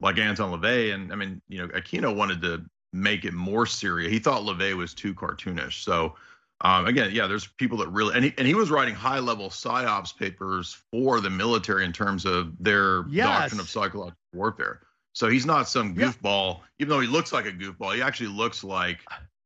[0.00, 0.92] like Anton LaVey.
[0.94, 4.10] And I mean, you know, Aquino wanted to make it more serious.
[4.10, 5.84] He thought LaVey was too cartoonish.
[5.84, 6.16] So
[6.60, 9.50] um, again, yeah, there's people that really, and he, and he was writing high level
[9.50, 13.26] psyops papers for the military in terms of their yes.
[13.26, 14.80] doctrine of psychological warfare.
[15.12, 16.64] So he's not some goofball, yeah.
[16.80, 17.94] even though he looks like a goofball.
[17.94, 19.00] He actually looks like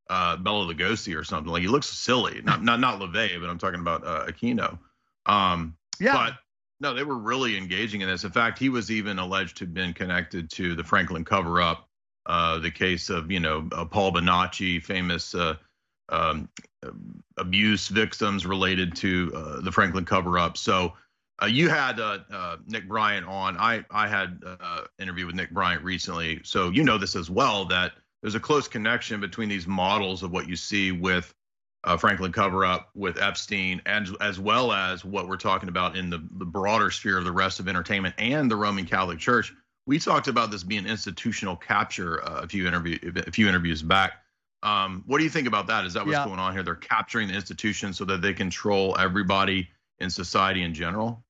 [0.08, 1.52] uh, Bela Lugosi or something.
[1.52, 2.42] Like he looks silly.
[2.42, 4.78] Not not not LaVey, but I'm talking about uh, Aquino.
[5.26, 6.12] Um, yeah.
[6.12, 6.34] But
[6.80, 8.24] no, they were really engaging in this.
[8.24, 11.88] In fact, he was even alleged to have been connected to the Franklin cover up,
[12.26, 15.54] uh, the case of you know uh, Paul Bonacci, famous uh,
[16.10, 16.48] um,
[17.36, 20.56] abuse victims related to uh, the Franklin cover up.
[20.56, 20.94] So
[21.42, 23.56] uh, you had uh, uh Nick Bryant on.
[23.56, 26.40] I I had an uh, interview with Nick Bryant recently.
[26.44, 27.92] So you know this as well that
[28.22, 31.34] there's a close connection between these models of what you see with
[31.84, 36.10] uh, Franklin cover up with Epstein, and as well as what we're talking about in
[36.10, 39.52] the, the broader sphere of the rest of entertainment and the Roman Catholic Church.
[39.86, 44.12] We talked about this being institutional capture a few interview a few interviews back.
[44.62, 45.86] Um, what do you think about that?
[45.86, 46.24] Is that what's yeah.
[46.24, 46.62] going on here?
[46.62, 51.24] They're capturing the institution so that they control everybody in society in general.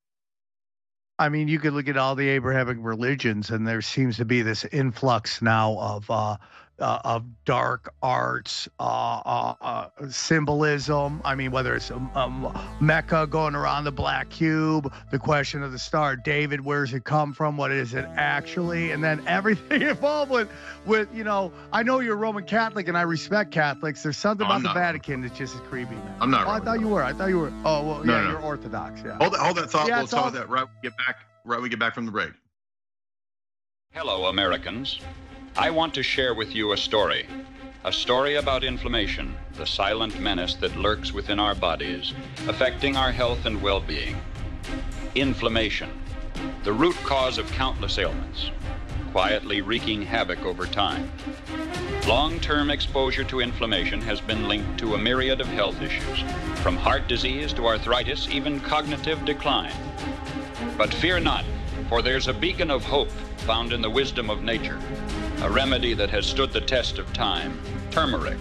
[1.19, 4.41] I mean, you could look at all the Abrahamic religions, and there seems to be
[4.41, 6.39] this influx now of uh,
[6.81, 11.21] uh, of dark arts, uh, uh, uh, symbolism.
[11.25, 15.73] I mean, whether it's um, um, Mecca going around the black cube, the question of
[15.73, 17.57] the Star David, where's it come from?
[17.57, 18.91] What is it actually?
[18.93, 20.49] And then everything involved with,
[20.87, 24.03] with you know, I know you're Roman Catholic, and I respect Catholics.
[24.03, 25.95] There's something oh, about the Vatican that's just creepy.
[25.95, 26.17] Man.
[26.21, 26.47] I'm not.
[26.47, 27.03] Oh, I thought you were.
[27.03, 27.53] I thought you were.
[27.65, 28.31] Oh well, no, yeah, no.
[28.31, 29.01] you're Orthodox.
[29.05, 29.17] Yeah.
[29.19, 29.41] Hold that.
[29.41, 29.89] Hold that thought.
[29.89, 30.31] Yeah, we'll talk all...
[30.31, 30.65] that right.
[30.65, 31.17] We get back.
[31.45, 31.61] Right.
[31.61, 32.33] We get back from the break.
[33.93, 35.01] Hello, Americans.
[35.57, 37.27] I want to share with you a story.
[37.85, 42.15] A story about inflammation, the silent menace that lurks within our bodies,
[42.47, 44.17] affecting our health and well being.
[45.17, 45.91] Inflammation,
[46.63, 48.51] the root cause of countless ailments,
[49.11, 51.11] quietly wreaking havoc over time.
[52.07, 56.21] Long term exposure to inflammation has been linked to a myriad of health issues,
[56.63, 59.75] from heart disease to arthritis, even cognitive decline.
[60.79, 61.45] But fear not,
[61.89, 64.79] for there's a beacon of hope found in the wisdom of nature
[65.43, 67.59] a remedy that has stood the test of time
[67.91, 68.39] turmeric.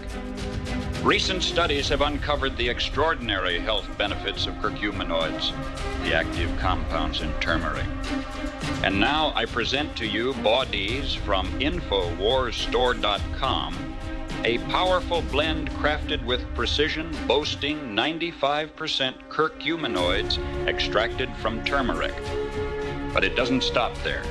[1.01, 5.53] Recent studies have uncovered the extraordinary health benefits of curcuminoids,
[6.03, 7.85] the active compounds in turmeric.
[8.83, 13.95] And now I present to you bodies from InfoWarsStore.com,
[14.43, 22.13] a powerful blend crafted with precision boasting 95% curcuminoids extracted from turmeric.
[23.13, 24.23] But it doesn't stop there.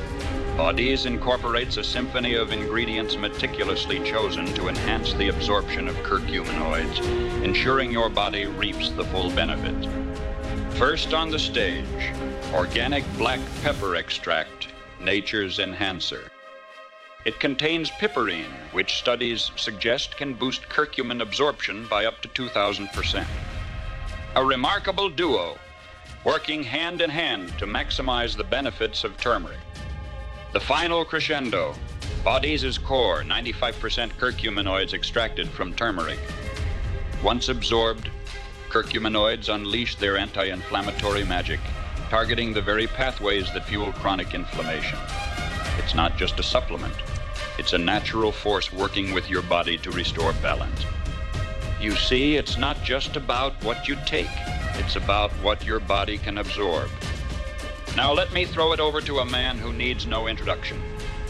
[0.58, 6.98] Bodies incorporates a symphony of ingredients meticulously chosen to enhance the absorption of curcuminoids,
[7.44, 9.88] ensuring your body reaps the full benefit.
[10.74, 12.12] First on the stage,
[12.52, 14.66] organic black pepper extract,
[15.00, 16.28] nature's enhancer.
[17.24, 23.24] It contains piperine, which studies suggest can boost curcumin absorption by up to 2,000%.
[24.34, 25.56] A remarkable duo,
[26.24, 29.60] working hand in hand to maximize the benefits of turmeric.
[30.54, 31.74] The final crescendo,
[32.24, 36.18] Bodies' core, 95% curcuminoids extracted from turmeric.
[37.22, 38.08] Once absorbed,
[38.70, 41.60] curcuminoids unleash their anti inflammatory magic,
[42.08, 44.98] targeting the very pathways that fuel chronic inflammation.
[45.76, 46.96] It's not just a supplement,
[47.58, 50.82] it's a natural force working with your body to restore balance.
[51.78, 54.34] You see, it's not just about what you take,
[54.76, 56.88] it's about what your body can absorb.
[57.96, 60.80] Now let me throw it over to a man who needs no introduction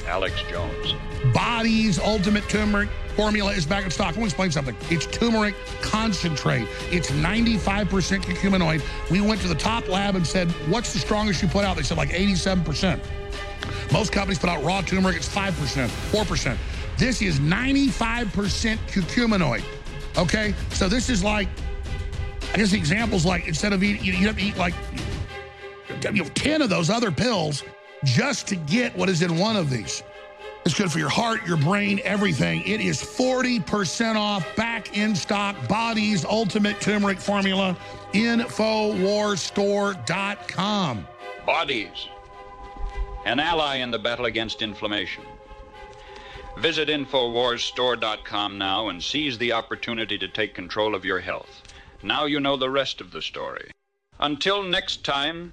[0.09, 0.95] Alex Jones.
[1.35, 4.17] Body's Ultimate Turmeric formula is back in stock.
[4.17, 4.77] Want to explain something.
[4.91, 6.67] It's turmeric concentrate.
[6.91, 8.83] It's 95% curcuminoid.
[9.11, 11.77] We went to the top lab and said, what's the strongest you put out?
[11.77, 13.01] They said like 87%.
[13.93, 16.57] Most companies put out raw turmeric, it's 5%, 4%.
[16.97, 19.63] This is 95% curcuminoid.
[20.17, 20.55] Okay?
[20.71, 21.49] So this is like,
[22.55, 24.75] I guess the example's like instead of eating, you have to eat like
[26.05, 27.65] you know, 10 of those other pills
[28.05, 30.03] just to get what is in one of these.
[30.65, 32.63] It's good for your heart, your brain, everything.
[32.67, 37.77] It is 40% off, back in stock, Body's Ultimate Turmeric Formula,
[38.13, 41.07] InfoWarsStore.com.
[41.47, 42.09] Bodies,
[43.25, 45.25] an ally in the battle against inflammation.
[46.59, 51.63] Visit InfoWarsStore.com now and seize the opportunity to take control of your health.
[52.03, 53.71] Now you know the rest of the story.
[54.21, 55.53] Until next time,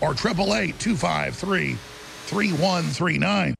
[0.00, 1.74] or 888 253
[2.26, 3.54] 3139.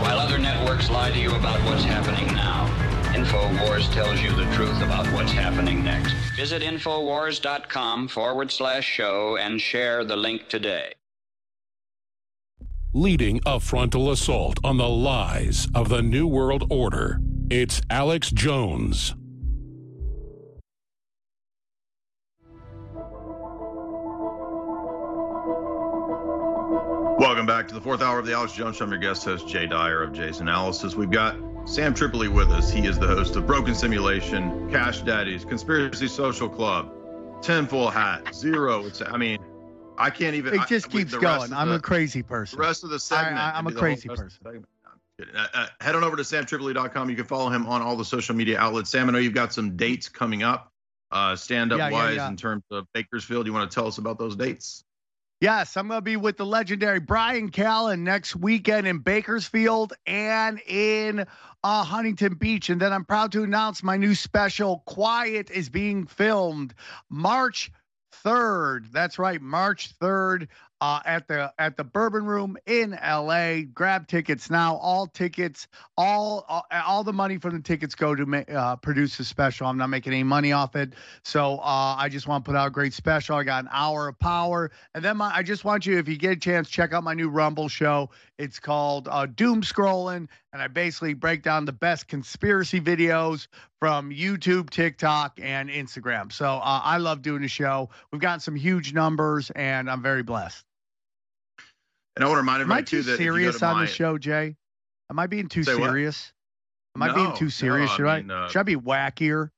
[0.00, 2.31] While other networks lie to you about what's happening
[3.32, 6.12] InfoWars tells you the truth about what's happening next.
[6.36, 10.92] Visit InfoWars.com forward slash show and share the link today.
[12.94, 17.20] leading a frontal assault on the lies of the New World Order.
[17.48, 19.14] It's Alex Jones.
[27.18, 28.84] Welcome back to the fourth hour of the Alex Jones Show.
[28.84, 30.94] I'm your guest host, Jay Dyer of Jay's Analysis.
[30.94, 32.70] We've got Sam Tripoli with us.
[32.70, 36.92] He is the host of Broken Simulation, Cash Daddies, Conspiracy Social Club,
[37.40, 38.84] Tinfoil Hat, Zero.
[38.86, 39.38] It's, I mean,
[39.96, 40.54] I can't even.
[40.54, 41.52] It just I, keeps going.
[41.52, 42.58] I'm the- a crazy person.
[42.58, 43.38] The rest of the segment.
[43.38, 44.44] I- I'm a be the whole crazy rest of the person.
[44.44, 44.66] segment.
[44.84, 45.36] No, I'm kidding.
[45.36, 47.08] Uh, uh, head on over to samtripoli.com.
[47.08, 48.90] You can follow him on all the social media outlets.
[48.90, 50.70] Sam, I know you've got some dates coming up,
[51.10, 52.28] uh, stand up Yeah, yeah, wise yeah.
[52.28, 53.46] in terms of Bakersfield.
[53.46, 54.84] You want to tell us about those dates?
[55.42, 60.60] Yes, I'm going to be with the legendary Brian Callen next weekend in Bakersfield and
[60.68, 61.26] in
[61.64, 62.70] uh, Huntington Beach.
[62.70, 66.74] And then I'm proud to announce my new special, Quiet, is being filmed
[67.10, 67.72] March
[68.24, 68.92] 3rd.
[68.92, 70.46] That's right, March 3rd.
[70.82, 73.60] Uh, at the at the Bourbon Room in LA.
[73.72, 74.74] Grab tickets now.
[74.74, 79.24] All tickets, all all, all the money from the tickets go to uh, produce a
[79.24, 79.68] special.
[79.68, 82.66] I'm not making any money off it, so uh, I just want to put out
[82.66, 83.36] a great special.
[83.36, 86.16] I got an hour of power, and then my, I just want you, if you
[86.16, 88.10] get a chance, check out my new Rumble show.
[88.36, 93.46] It's called uh, Doom Scrolling, and I basically break down the best conspiracy videos
[93.78, 96.32] from YouTube, TikTok, and Instagram.
[96.32, 97.90] So uh, I love doing the show.
[98.10, 100.64] We've gotten some huge numbers, and I'm very blessed.
[102.16, 103.66] And I want to remind Am I everybody too that if you go serious to
[103.66, 104.56] on my, the show, Jay?
[105.10, 105.88] Am I being too Say what?
[105.88, 106.32] serious?
[106.94, 107.90] Am I being too serious?
[107.90, 108.16] I Should I?
[108.18, 109.50] mean, uh, Should I be wackier?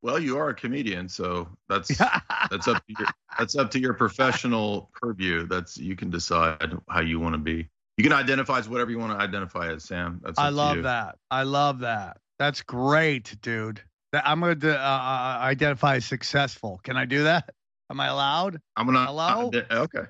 [0.00, 1.88] Well, you are a comedian, so that's
[2.50, 3.08] that's up to your
[3.38, 5.46] that's up to your professional purview.
[5.46, 7.68] That's you can decide how you want to be.
[7.96, 10.20] You can identify as whatever you want to identify as, Sam.
[10.22, 11.16] That's I love that.
[11.30, 12.18] I love that.
[12.38, 13.82] That's great, dude.
[14.12, 16.80] That I'm going to uh, identify as successful.
[16.84, 17.50] Can I do that?
[17.90, 18.60] Am I allowed?
[18.76, 19.04] I'm gonna.
[19.04, 19.50] Hello?
[19.52, 20.06] uh, okay.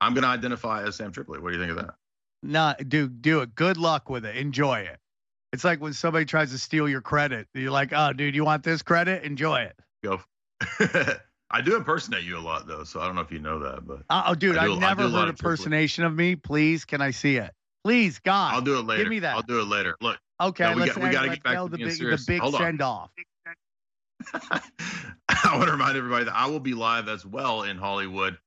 [0.00, 1.38] I'm gonna identify as Sam Tripoli.
[1.40, 1.94] What do you think of that?
[2.42, 3.54] No, dude, do it.
[3.54, 4.36] Good luck with it.
[4.36, 4.98] Enjoy it.
[5.52, 7.46] It's like when somebody tries to steal your credit.
[7.54, 9.22] You're like, oh, dude, you want this credit?
[9.22, 9.76] Enjoy it.
[10.02, 10.20] Go.
[11.50, 13.86] I do impersonate you a lot though, so I don't know if you know that,
[13.86, 16.34] but Uh, oh, dude, I've never do a lot heard of impersonation of me.
[16.36, 17.52] Please, can I see it?
[17.84, 18.54] Please, God.
[18.54, 19.04] I'll do it later.
[19.04, 19.36] Give me that.
[19.36, 19.94] I'll do it later.
[20.00, 22.24] Look, okay, no, we let's, got- we gotta let's get back to the big, the
[22.26, 23.10] big send off.
[24.34, 28.38] I want to remind everybody that I will be live as well in Hollywood.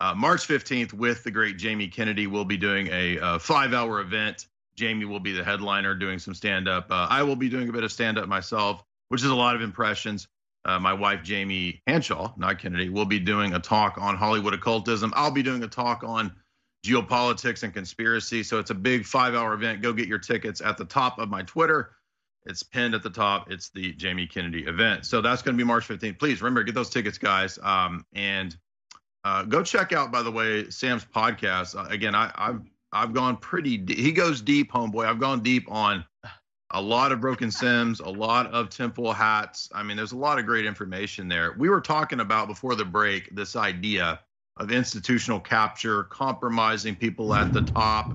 [0.00, 2.26] Uh, March 15th with the great Jamie Kennedy.
[2.26, 4.46] We'll be doing a uh, five hour event.
[4.76, 6.90] Jamie will be the headliner doing some stand up.
[6.90, 9.54] Uh, I will be doing a bit of stand up myself, which is a lot
[9.54, 10.26] of impressions.
[10.64, 15.12] Uh, my wife, Jamie Hanshaw, not Kennedy, will be doing a talk on Hollywood occultism.
[15.14, 16.32] I'll be doing a talk on
[16.84, 18.42] geopolitics and conspiracy.
[18.42, 19.82] So it's a big five hour event.
[19.82, 21.92] Go get your tickets at the top of my Twitter.
[22.46, 23.50] It's pinned at the top.
[23.50, 25.06] It's the Jamie Kennedy event.
[25.06, 26.18] So that's going to be March 15th.
[26.18, 27.58] Please remember, get those tickets, guys.
[27.62, 28.54] Um, and
[29.24, 31.74] uh, go check out, by the way, Sam's podcast.
[31.76, 32.60] Uh, again, I, I've
[32.92, 33.76] I've gone pretty.
[33.78, 35.06] De- he goes deep, homeboy.
[35.06, 36.04] I've gone deep on
[36.70, 39.68] a lot of broken sims, a lot of tinfoil hats.
[39.74, 41.54] I mean, there's a lot of great information there.
[41.58, 44.20] We were talking about before the break this idea
[44.58, 48.14] of institutional capture, compromising people at the top.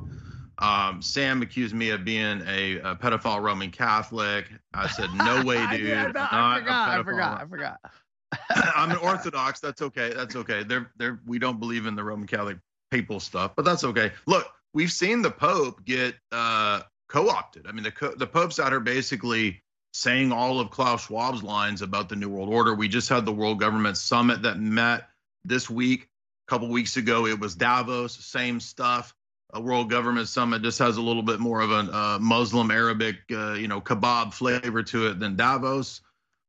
[0.59, 4.45] Um, Sam accused me of being a, a pedophile Roman Catholic.
[4.73, 5.87] I said, no way, I, dude.
[5.87, 7.41] did- I, I'm forgot, not I a forgot.
[7.41, 7.77] I forgot.
[7.83, 7.91] I forgot.
[8.49, 9.59] I'm an Orthodox.
[9.59, 10.13] That's okay.
[10.13, 10.63] That's okay.
[10.63, 12.57] They're they're we don't believe in the Roman Catholic
[12.91, 14.11] papal stuff, but that's okay.
[14.25, 17.67] Look, we've seen the Pope get uh, co-opted.
[17.67, 19.61] I mean, the co- the Pope's out here basically
[19.93, 22.75] saying all of Klaus Schwab's lines about the New World Order.
[22.75, 25.09] We just had the World Government Summit that met
[25.43, 26.07] this week.
[26.47, 28.13] A couple weeks ago, it was Davos.
[28.25, 29.13] Same stuff.
[29.53, 33.17] A World Government Summit just has a little bit more of a uh, Muslim Arabic,
[33.31, 36.01] uh, you know, kebab flavor to it than Davos.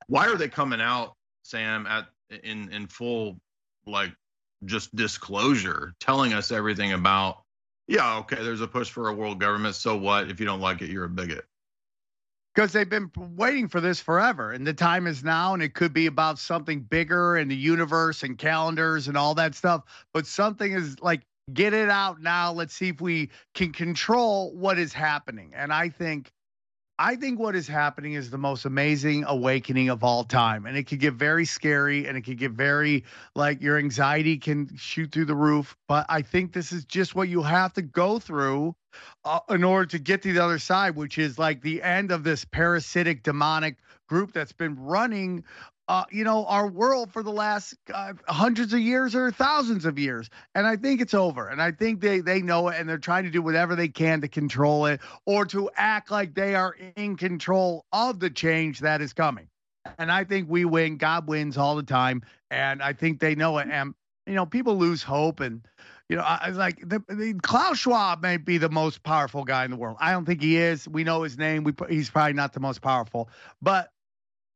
[0.06, 1.14] Why are they coming out
[1.50, 2.06] Sam at
[2.44, 3.40] in in full
[3.86, 4.12] like
[4.66, 7.42] just disclosure, telling us everything about
[7.88, 9.74] yeah, okay, there's a push for a world government.
[9.74, 10.30] So what?
[10.30, 11.44] If you don't like it, you're a bigot.
[12.54, 15.92] because they've been waiting for this forever and the time is now and it could
[15.92, 20.72] be about something bigger in the universe and calendars and all that stuff but something
[20.72, 21.22] is like
[21.54, 25.88] get it out now let's see if we can control what is happening and i
[25.88, 26.32] think
[27.00, 30.84] i think what is happening is the most amazing awakening of all time and it
[30.84, 35.24] could get very scary and it could get very like your anxiety can shoot through
[35.24, 38.74] the roof but i think this is just what you have to go through
[39.24, 42.24] uh, in order to get to the other side, which is like the end of
[42.24, 43.76] this parasitic demonic
[44.08, 45.44] group that's been running,
[45.90, 49.98] uh, you know, our world for the last uh, hundreds of years or thousands of
[49.98, 50.30] years.
[50.54, 51.48] And I think it's over.
[51.48, 54.20] And I think they they know it, and they're trying to do whatever they can
[54.20, 59.00] to control it or to act like they are in control of the change that
[59.00, 59.48] is coming.
[59.98, 60.96] And I think we win.
[60.96, 62.22] God wins all the time,
[62.52, 63.66] and I think they know it.
[63.68, 63.92] And
[64.28, 65.60] you know, people lose hope and
[66.08, 69.72] you know, I, like the, the Klaus Schwab may be the most powerful guy in
[69.72, 69.96] the world.
[69.98, 70.86] I don't think he is.
[70.88, 71.64] We know his name.
[71.64, 73.28] We he's probably not the most powerful,
[73.60, 73.90] but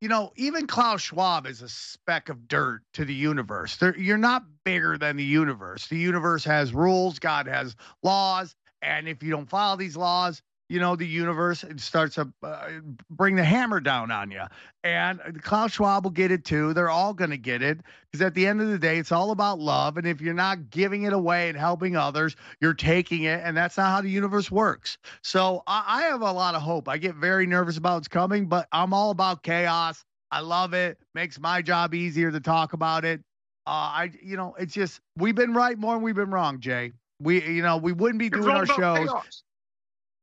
[0.01, 3.77] you know, even Klaus Schwab is a speck of dirt to the universe.
[3.77, 5.87] There, you're not bigger than the universe.
[5.87, 7.19] The universe has rules.
[7.19, 11.79] God has laws, and if you don't follow these laws, you know the universe it
[11.79, 12.69] starts to uh,
[13.09, 14.41] bring the hammer down on you.
[14.83, 16.73] And Klaus Schwab will get it too.
[16.73, 17.79] They're all going to get it
[18.11, 19.97] because at the end of the day, it's all about love.
[19.97, 23.77] And if you're not giving it away and helping others, you're taking it, and that's
[23.77, 24.97] not how the universe works.
[25.23, 26.87] So I, I have a lot of hope.
[26.87, 30.03] I get very nervous about what's coming, but I'm all about chaos.
[30.31, 30.97] I love it.
[31.13, 33.21] Makes my job easier to talk about it.
[33.67, 36.91] Uh, I, you know, it's just we've been right more than we've been wrong, Jay.
[37.19, 39.09] We, you know, we wouldn't be doing our shows.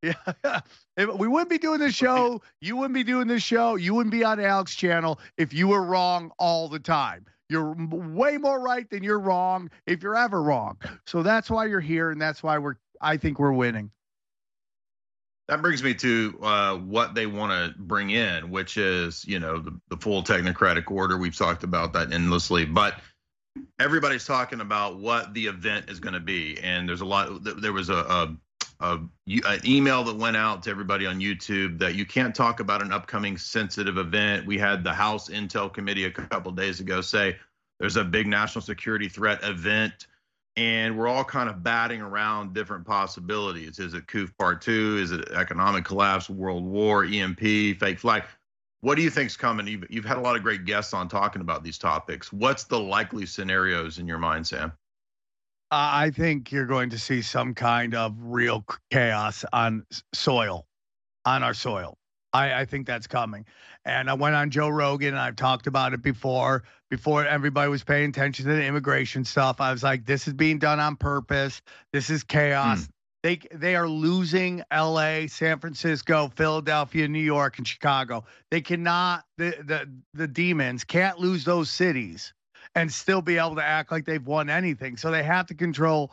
[0.96, 1.06] Yeah.
[1.16, 4.24] We wouldn't be doing this show, you wouldn't be doing this show, you wouldn't be
[4.24, 7.24] on Alex channel if you were wrong all the time.
[7.48, 10.78] You're way more right than you're wrong if you're ever wrong.
[11.06, 13.90] So that's why you're here and that's why we're I think we're winning.
[15.48, 19.58] That brings me to uh, what they want to bring in, which is, you know,
[19.58, 21.18] the, the full technocratic order.
[21.18, 22.94] We've talked about that endlessly, but
[23.78, 26.58] everybody's talking about what the event is going to be.
[26.62, 28.36] And there's a lot, there was a, a,
[28.82, 28.98] a,
[29.46, 32.92] an email that went out to everybody on YouTube that you can't talk about an
[32.92, 34.44] upcoming sensitive event.
[34.46, 37.36] We had the House Intel Committee a couple days ago say
[37.78, 40.08] there's a big national security threat event
[40.56, 43.78] and we're all kind of batting around different possibilities.
[43.78, 44.98] Is it COOF Part Two?
[45.00, 48.24] Is it economic collapse, world war, EMP, fake flag?
[48.80, 49.66] What do you think's coming?
[49.68, 52.32] You've, you've had a lot of great guests on talking about these topics.
[52.32, 54.72] What's the likely scenarios in your mind, Sam?
[55.74, 60.66] I think you're going to see some kind of real chaos on soil,
[61.24, 61.96] on our soil.
[62.34, 63.46] I, I think that's coming.
[63.86, 67.82] And I went on Joe Rogan and I've talked about it before, before everybody was
[67.82, 69.62] paying attention to the immigration stuff.
[69.62, 71.62] I was like, this is being done on purpose.
[71.94, 72.84] This is chaos.
[72.84, 72.90] Hmm.
[73.22, 78.24] They they are losing LA, San Francisco, Philadelphia, New York, and Chicago.
[78.50, 82.34] They cannot the the the demons can't lose those cities
[82.74, 84.96] and still be able to act like they've won anything.
[84.96, 86.12] So they have to control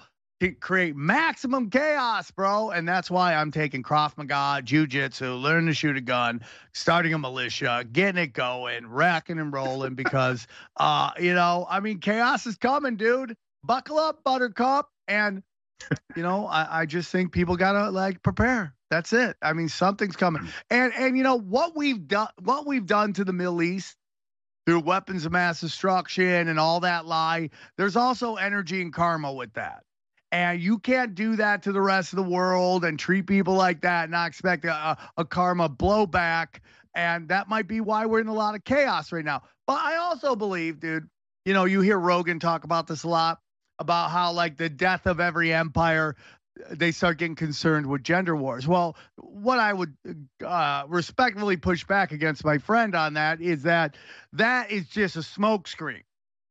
[0.62, 2.72] create maximum chaos, bro.
[2.72, 6.42] And that's why I'm taking Krav Maga, Jiu-Jitsu, learning to shoot a gun,
[6.74, 10.48] starting a militia, getting it going, racking and rolling because
[10.78, 13.36] uh, you know, I mean chaos is coming, dude.
[13.64, 14.90] Buckle up, buttercup.
[15.08, 15.44] And
[16.16, 18.74] you know, I, I just think people gotta like prepare.
[18.90, 19.36] That's it.
[19.42, 20.48] I mean, something's coming.
[20.70, 23.96] And and you know what we've done what we've done to the Middle East
[24.70, 27.50] through weapons of mass destruction and all that lie.
[27.76, 29.82] There's also energy and karma with that.
[30.32, 33.82] And you can't do that to the rest of the world and treat people like
[33.82, 36.60] that and not expect a, a, karma blowback.
[36.94, 39.42] And that might be why we're in a lot of chaos right now.
[39.66, 41.10] But I also believe, dude,
[41.46, 43.40] you know, you hear Rogan talk about this a lot
[43.80, 46.16] about how, like, the death of every empire,
[46.72, 48.68] they start getting concerned with gender wars.
[48.68, 49.96] Well, what I would
[50.46, 53.96] uh, respectfully push back against my friend on that is that
[54.34, 56.04] that is just a smokescreen.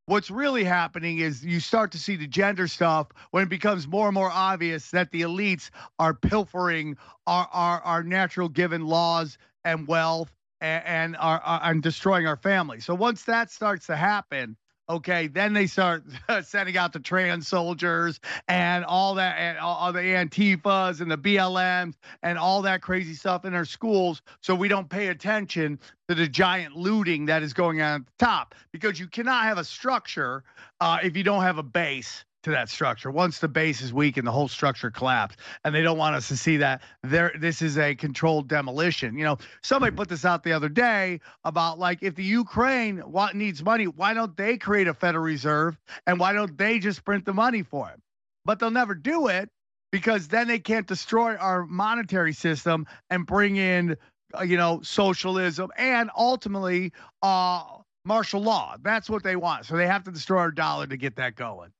[0.06, 4.06] What's really happening is you start to see the gender stuff when it becomes more
[4.06, 6.96] and more obvious that the elites are pilfering
[7.26, 10.32] our our, our natural given laws and wealth
[10.62, 12.80] and, and are, are and destroying our family.
[12.80, 14.56] So once that starts to happen,
[14.88, 16.04] okay, then they start
[16.42, 21.18] sending out the trans soldiers and all that, and all, all the Antifas and the
[21.18, 24.22] BLMs and all that crazy stuff in our schools.
[24.40, 25.78] So we don't pay attention
[26.08, 29.58] to the giant looting that is going on at the top because you cannot have
[29.58, 30.44] a structure
[30.80, 33.10] uh, if you don't have a base to that structure.
[33.10, 36.28] Once the base is weak and the whole structure collapses, and they don't want us
[36.28, 39.16] to see that there this is a controlled demolition.
[39.18, 43.34] You know, somebody put this out the other day about like if the Ukraine what
[43.34, 45.76] needs money, why don't they create a Federal Reserve
[46.06, 48.00] and why don't they just print the money for it?
[48.44, 49.50] But they'll never do it
[49.90, 53.96] because then they can't destroy our monetary system and bring in
[54.38, 57.64] uh, you know socialism and ultimately uh
[58.04, 58.76] martial law.
[58.82, 59.66] That's what they want.
[59.66, 61.70] So they have to destroy our dollar to get that going.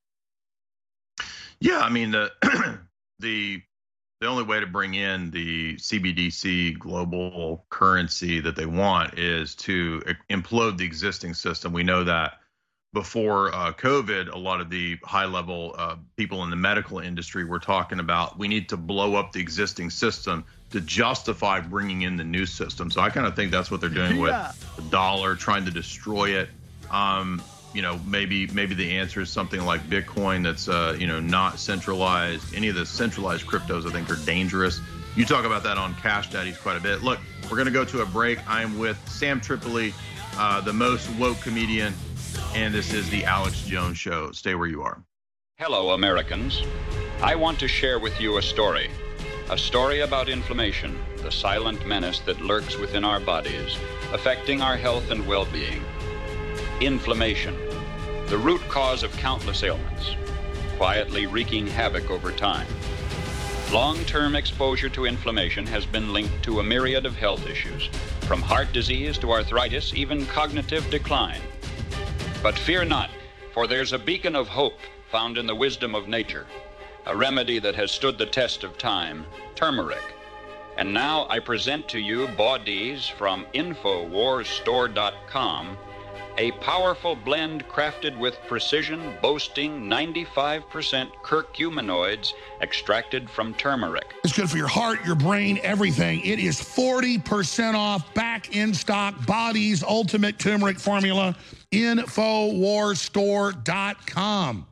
[1.60, 2.32] Yeah, I mean the
[3.18, 3.62] the
[4.20, 10.02] the only way to bring in the CBDC global currency that they want is to
[10.28, 11.72] implode the existing system.
[11.72, 12.40] We know that
[12.92, 17.44] before uh, COVID, a lot of the high level uh, people in the medical industry
[17.44, 22.16] were talking about we need to blow up the existing system to justify bringing in
[22.16, 22.90] the new system.
[22.90, 24.52] So I kind of think that's what they're doing Yeah.
[24.52, 26.48] with the dollar, trying to destroy it.
[26.90, 27.42] Um,
[27.74, 31.58] you know, maybe maybe the answer is something like Bitcoin that's uh, you know not
[31.58, 32.54] centralized.
[32.54, 34.80] Any of the centralized cryptos, I think, are dangerous.
[35.16, 37.02] You talk about that on Cash Daddies quite a bit.
[37.02, 37.18] Look,
[37.50, 38.38] we're gonna go to a break.
[38.48, 39.92] I am with Sam Tripoli,
[40.36, 41.94] uh, the most woke comedian,
[42.54, 44.32] and this is the Alex Jones Show.
[44.32, 45.02] Stay where you are.
[45.58, 46.62] Hello, Americans.
[47.20, 48.90] I want to share with you a story.
[49.50, 53.76] A story about inflammation, the silent menace that lurks within our bodies,
[54.12, 55.82] affecting our health and well being.
[56.81, 57.57] Inflammation,
[58.29, 60.14] the root cause of countless ailments,
[60.76, 62.68] quietly wreaking havoc over time.
[63.72, 67.89] Long term exposure to inflammation has been linked to a myriad of health issues,
[68.20, 71.41] from heart disease to arthritis, even cognitive decline.
[72.45, 73.11] But fear not,
[73.53, 74.79] for there's a beacon of hope
[75.11, 76.47] found in the wisdom of nature,
[77.07, 79.26] a remedy that has stood the test of time
[79.57, 80.14] turmeric.
[80.76, 85.76] And now I present to you bodies from InfoWarsStore.com,
[86.39, 92.32] a powerful blend crafted with precision, boasting 95% curcuminoids
[92.62, 94.14] extracted from turmeric.
[94.22, 96.24] It's good for your heart, your brain, everything.
[96.24, 101.36] It is 40% off, back in stock, Body's Ultimate Turmeric Formula,
[101.72, 104.66] Infowarsstore.com.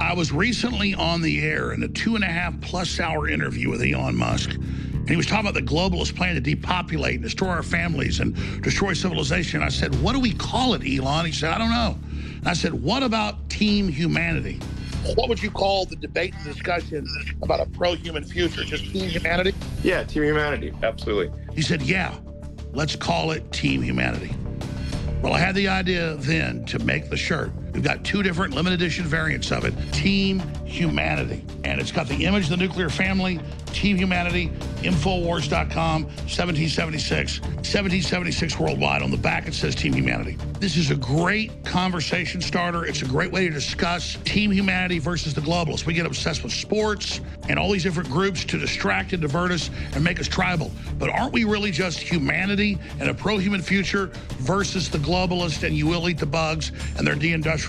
[0.00, 3.70] I was recently on the air in a two and a half plus hour interview
[3.70, 4.56] with Elon Musk.
[5.02, 8.62] And he was talking about the globalist plan to depopulate, and destroy our families, and
[8.62, 9.60] destroy civilization.
[9.60, 11.26] I said, What do we call it, Elon?
[11.26, 11.98] He said, I don't know.
[12.38, 14.60] And I said, What about team humanity?
[15.16, 17.04] What would you call the debate and discussion
[17.42, 18.62] about a pro human future?
[18.62, 19.52] Just team humanity?
[19.82, 20.72] Yeah, Team Humanity.
[20.84, 21.32] Absolutely.
[21.52, 22.16] He said, Yeah,
[22.72, 24.32] let's call it Team Humanity.
[25.20, 27.50] Well, I had the idea then to make the shirt.
[27.72, 31.44] We've got two different limited edition variants of it Team Humanity.
[31.64, 34.48] And it's got the image of the nuclear family Team Humanity,
[34.82, 39.02] Infowars.com, 1776, 1776 worldwide.
[39.02, 40.36] On the back, it says Team Humanity.
[40.60, 42.84] This is a great conversation starter.
[42.84, 45.86] It's a great way to discuss Team Humanity versus the globalists.
[45.86, 49.70] We get obsessed with sports and all these different groups to distract and divert us
[49.94, 50.70] and make us tribal.
[50.98, 55.74] But aren't we really just humanity and a pro human future versus the globalists and
[55.74, 57.61] you will eat the bugs and their deindustrialization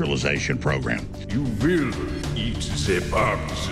[0.60, 1.08] program?
[1.30, 1.94] You will
[2.38, 3.70] eat the bugs.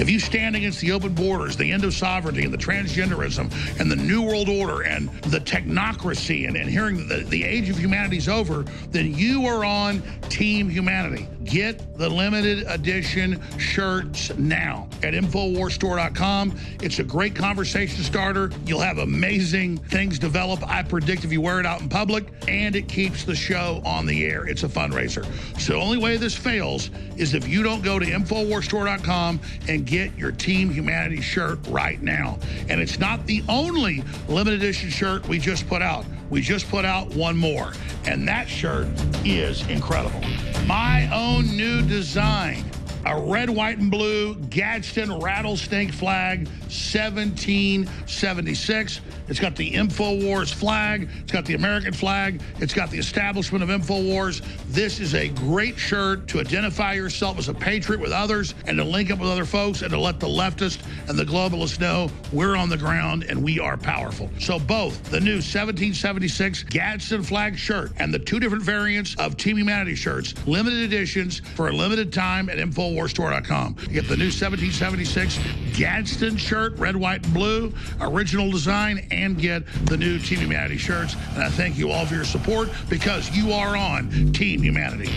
[0.00, 3.90] If you stand against the open borders, the end of sovereignty, and the transgenderism, and
[3.90, 7.78] the New World Order, and the technocracy, and, and hearing that the, the age of
[7.78, 11.28] humanity is over, then you are on Team Humanity.
[11.44, 16.58] Get the limited edition shirts now at InfoWarsStore.com.
[16.82, 18.50] It's a great conversation starter.
[18.66, 22.74] You'll have amazing things develop, I predict, if you wear it out in public, and
[22.74, 24.46] it keeps the show on the air.
[24.46, 25.24] It's a fundraiser.
[25.60, 30.16] So the only way this fails is if you don't go to InfoWarsStore.com and get
[30.16, 32.38] your Team Humanity shirt right now.
[32.68, 36.06] And it's not the only limited edition shirt we just put out.
[36.30, 37.72] We just put out one more,
[38.06, 38.88] and that shirt
[39.24, 40.20] is incredible.
[40.66, 42.64] My own new design
[43.06, 49.00] a red, white, and blue Gadsden rattlesnake flag, 1776.
[49.28, 51.08] It's got the InfoWars flag.
[51.22, 52.40] It's got the American flag.
[52.58, 54.42] It's got the establishment of InfoWars.
[54.68, 58.84] This is a great shirt to identify yourself as a patriot with others and to
[58.84, 62.56] link up with other folks and to let the leftists and the globalists know we're
[62.56, 64.30] on the ground and we are powerful.
[64.40, 69.56] So both the new 1776 Gadsden flag shirt and the two different variants of Team
[69.56, 73.76] Humanity shirts, limited editions for a limited time at InfoWarsStore.com.
[73.82, 75.38] You get the new 1776
[75.76, 81.14] Gadsden shirt, red, white, and blue, original design, and get the new Team Humanity shirts.
[81.34, 85.10] And I thank you all for your support because you are on Team Humanity.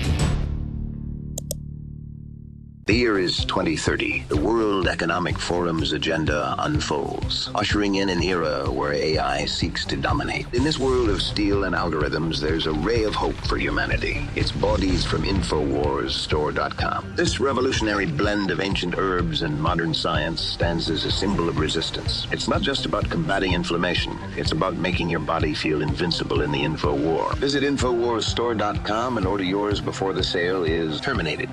[2.87, 4.23] The year is 2030.
[4.29, 10.45] The World Economic Forum's agenda unfolds, ushering in an era where AI seeks to dominate.
[10.53, 14.25] In this world of steel and algorithms, there's a ray of hope for humanity.
[14.37, 17.15] It's bodies from InfoWarsStore.com.
[17.17, 22.25] This revolutionary blend of ancient herbs and modern science stands as a symbol of resistance.
[22.31, 26.63] It's not just about combating inflammation, it's about making your body feel invincible in the
[26.63, 27.35] info war.
[27.35, 31.49] Visit InfoWarsStore.com and order yours before the sale is terminated.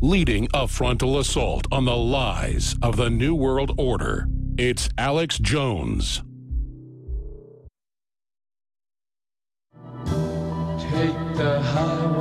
[0.00, 4.28] Leading a frontal assault on the lies of the New World Order.
[4.58, 6.22] It's Alex Jones.
[10.04, 12.15] Take the highway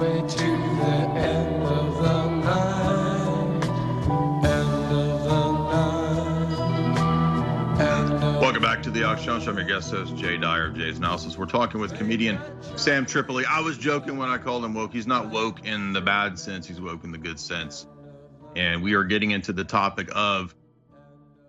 [8.96, 9.52] the Jones Show.
[9.52, 11.38] Your guest host, Jay Dyer of Jay's Analysis.
[11.38, 12.40] We're talking with comedian
[12.78, 13.44] Sam Tripoli.
[13.46, 14.94] I was joking when I called him woke.
[14.94, 17.88] He's not woke in the bad sense, he's woke in the good sense.
[18.56, 20.56] And we are getting into the topic of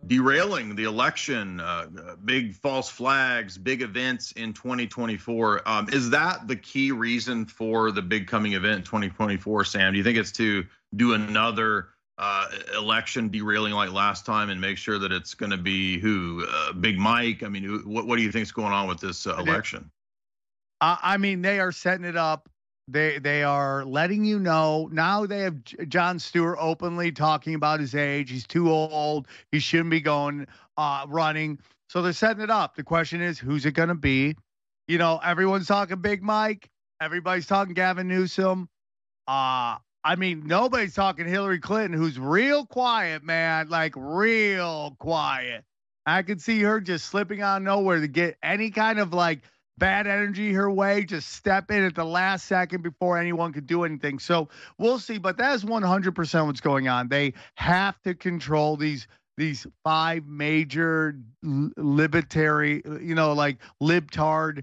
[0.04, 1.86] derailing the election, uh,
[2.24, 5.68] big false flags, big events in 2024.
[5.68, 9.92] Um, is that the key reason for the big coming event in 2024, Sam?
[9.92, 10.64] Do you think it's to
[10.96, 15.58] do another uh, election derailing like last time and make sure that it's going to
[15.58, 16.46] be who?
[16.48, 17.42] Uh, big Mike?
[17.42, 19.90] I mean, who- what, what do you think is going on with this uh, election?
[20.80, 22.48] I I mean, they are setting it up.
[22.88, 25.26] They they are letting you know now.
[25.26, 28.30] They have Jon Stewart openly talking about his age.
[28.30, 29.26] He's too old.
[29.50, 30.46] He shouldn't be going
[30.76, 31.58] uh, running.
[31.88, 32.76] So they're setting it up.
[32.76, 34.36] The question is, who's it going to be?
[34.88, 36.68] You know, everyone's talking Big Mike.
[37.00, 38.68] Everybody's talking Gavin Newsom.
[39.26, 43.68] Uh, I mean, nobody's talking Hillary Clinton, who's real quiet, man.
[43.68, 45.64] Like real quiet.
[46.06, 49.40] I could see her just slipping out of nowhere to get any kind of like
[49.78, 53.82] bad energy her way, just step in at the last second before anyone could do
[53.82, 54.20] anything.
[54.20, 54.48] So
[54.78, 55.18] we'll see.
[55.18, 57.08] But that is 100% what's going on.
[57.08, 64.62] They have to control these these five major l- libertary, you know, like libtard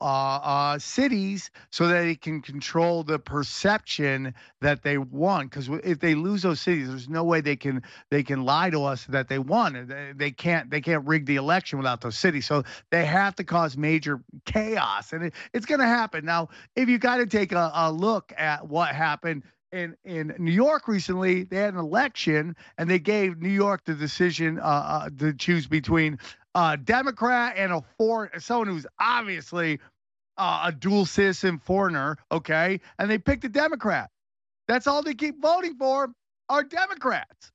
[0.00, 5.46] uh, uh, cities so that they can control the perception that they won.
[5.46, 8.84] Because if they lose those cities, there's no way they can they can lie to
[8.84, 9.86] us that they won.
[9.88, 12.46] They, they can't they can't rig the election without those cities.
[12.46, 16.24] So they have to cause major chaos, and it, it's going to happen.
[16.24, 20.52] Now, if you got to take a, a look at what happened in in New
[20.52, 25.10] York recently, they had an election and they gave New York the decision uh, uh,
[25.18, 26.18] to choose between
[26.58, 29.78] a Democrat and a foreign someone who's obviously
[30.36, 32.16] uh, a dual citizen foreigner.
[32.32, 34.10] Okay, and they picked a Democrat.
[34.66, 36.10] That's all they keep voting for
[36.48, 37.52] are Democrats.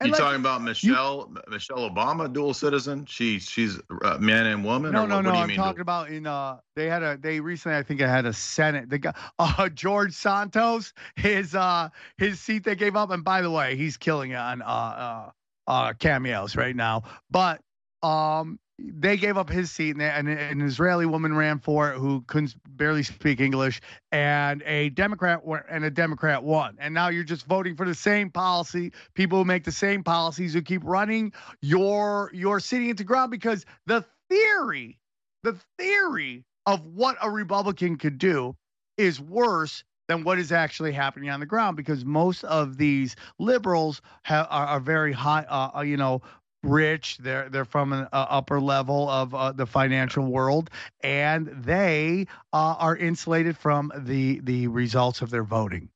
[0.00, 3.04] And you like, talking about Michelle Michelle Obama, dual citizen?
[3.06, 4.92] She she's uh, man and woman.
[4.92, 5.30] No, no, what, no.
[5.30, 5.56] What I'm mean?
[5.56, 8.88] talking about in uh they had a they recently I think I had a Senate.
[8.88, 13.10] They got uh George Santos, his uh his seat they gave up.
[13.10, 15.30] And by the way, he's killing it on uh uh
[15.66, 17.02] uh cameos right now.
[17.30, 17.60] But
[18.06, 22.22] um they gave up his seat and, and an Israeli woman ran for it who
[22.26, 23.80] couldn't barely speak English
[24.12, 25.40] and a Democrat
[25.70, 26.76] and a Democrat won.
[26.78, 30.52] And now you're just voting for the same policy, people who make the same policies
[30.52, 31.32] who keep running
[31.62, 34.98] your your city into ground because the theory,
[35.42, 38.54] the theory of what a Republican could do
[38.98, 44.02] is worse than what is actually happening on the ground because most of these liberals
[44.24, 46.22] ha- are, are very high, uh, uh, you know,
[46.66, 47.18] rich.
[47.18, 50.70] They're they're from an uh, upper level of uh, the financial world,
[51.02, 55.88] and they uh, are insulated from the the results of their voting.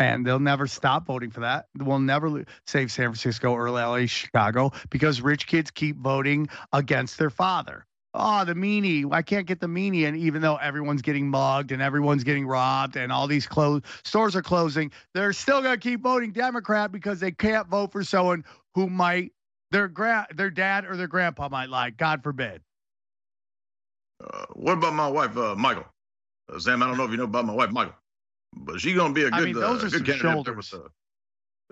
[0.00, 1.66] And they'll never stop voting for that.
[1.76, 7.30] We'll never save San Francisco or LA, Chicago, because rich kids keep voting against their
[7.30, 7.84] father.
[8.14, 9.06] Oh, the meanie.
[9.12, 10.06] I can't get the meanie.
[10.06, 14.34] And even though everyone's getting mugged and everyone's getting robbed and all these close stores
[14.34, 18.44] are closing, they're still going to keep voting Democrat because they can't vote for someone
[18.74, 19.32] who might
[19.70, 21.96] their gra- their dad or their grandpa might like.
[21.96, 22.62] God forbid.
[24.22, 25.86] Uh, what about my wife, uh, Michael?
[26.52, 27.94] Uh, Sam, I don't know if you know about my wife, Michael,
[28.56, 30.72] but she's gonna be a good, I mean, those uh, are good some shoulders.
[30.72, 30.88] with, uh,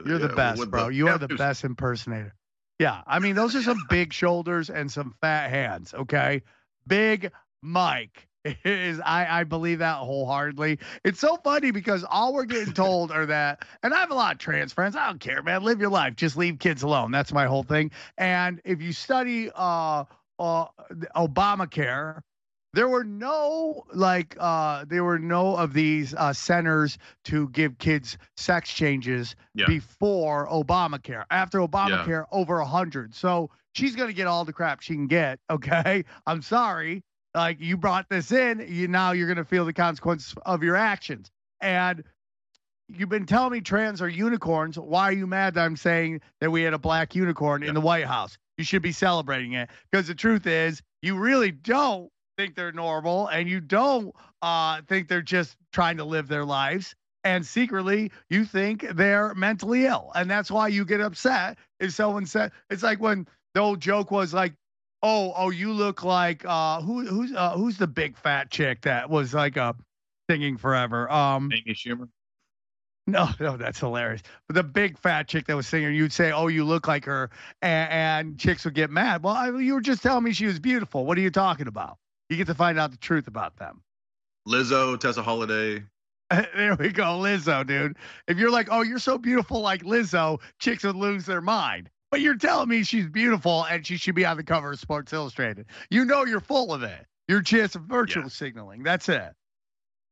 [0.05, 0.87] You're the best, bro.
[0.87, 2.35] the- You are the best impersonator.
[2.79, 5.95] Yeah, I mean, those are some big shoulders and some fat hands.
[5.95, 6.43] Okay,
[6.87, 7.33] Big
[7.63, 8.29] Mike
[8.65, 9.01] is.
[9.01, 10.79] I I believe that wholeheartedly.
[11.05, 14.33] It's so funny because all we're getting told are that, and I have a lot
[14.33, 14.97] of trans friends.
[14.97, 15.63] I don't care, man.
[15.63, 16.17] Live your life.
[16.17, 17.11] Just leave kids alone.
[17.11, 17.91] That's my whole thing.
[18.19, 20.05] And if you study uh
[20.39, 20.67] uh
[21.17, 22.21] Obamacare,
[22.75, 28.19] there were no like uh there were no of these uh centers to give kids
[28.37, 29.67] sex changes Yeah.
[29.67, 31.25] before Obamacare.
[31.31, 33.15] After Obamacare, over a hundred.
[33.15, 35.39] So she's gonna get all the crap she can get.
[35.51, 36.05] Okay.
[36.27, 37.03] I'm sorry.
[37.37, 41.31] Like you brought this in, you now you're gonna feel the consequences of your actions.
[41.61, 42.03] And
[42.89, 44.79] you've been telling me trans are unicorns.
[44.79, 47.81] Why are you mad that I'm saying that we had a black unicorn in the
[47.81, 48.39] White House?
[48.57, 53.29] You should be celebrating it because the truth is, you really don't think they're normal
[53.29, 56.95] and you don't uh, think they're just trying to live their lives.
[57.23, 60.11] And secretly, you think they're mentally ill.
[60.15, 64.11] And that's why you get upset if someone said, it's like when the old joke
[64.11, 64.55] was like,
[65.07, 69.09] oh, oh, you look like, uh, who, who's, uh, who's the big fat chick that
[69.09, 69.77] was like a
[70.29, 71.11] singing forever?
[71.11, 72.09] Um, Amy Schumer.
[73.07, 74.23] no, no, that's hilarious.
[74.49, 77.31] But the big fat chick that was singing, you'd say, "Oh, you look like her,"
[77.63, 79.23] and, and chicks would get mad.
[79.23, 81.07] Well, I, you were just telling me she was beautiful.
[81.07, 81.99] What are you talking about?
[82.29, 83.83] You get to find out the truth about them.
[84.49, 85.85] Lizzo, Tessa Holliday.
[86.31, 87.97] there we go, Lizzo, dude.
[88.27, 91.91] If you're like, "Oh, you're so beautiful like Lizzo," chicks would lose their mind.
[92.11, 95.13] But you're telling me she's beautiful and she should be on the cover of Sports
[95.13, 95.67] Illustrated.
[95.91, 97.07] You know you're full of it.
[97.29, 98.83] You're just virtual signaling.
[98.83, 99.33] That's it.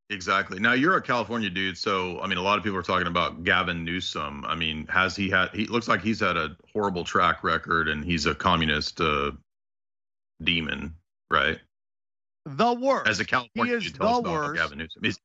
[0.09, 0.59] Exactly.
[0.59, 3.43] Now you're a California dude, so I mean, a lot of people are talking about
[3.43, 4.45] Gavin Newsom.
[4.45, 5.49] I mean, has he had?
[5.49, 9.31] He looks like he's had a horrible track record, and he's a communist uh,
[10.43, 10.93] demon,
[11.31, 11.59] right?
[12.45, 13.09] The worst.
[13.09, 14.61] As a California is dude, tell us the about worst.
[14.61, 15.03] Gavin Newsom.
[15.03, 15.19] He's,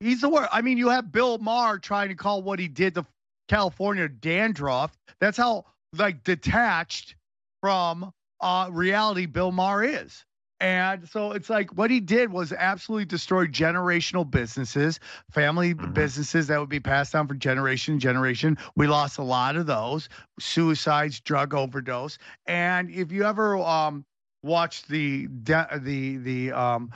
[0.00, 0.48] He's the worst.
[0.50, 3.06] I mean, you have Bill Maher trying to call what he did to
[3.50, 4.96] California dandruff.
[5.20, 5.64] That's how
[5.98, 7.16] like detached
[7.60, 10.24] from uh, reality Bill Maher is.
[10.60, 15.00] And so it's like what he did was absolutely destroy generational businesses,
[15.32, 18.56] family businesses that would be passed down for generation to generation.
[18.76, 22.18] We lost a lot of those suicides, drug overdose.
[22.46, 24.04] And if you ever um,
[24.44, 26.92] watched the de- the the um,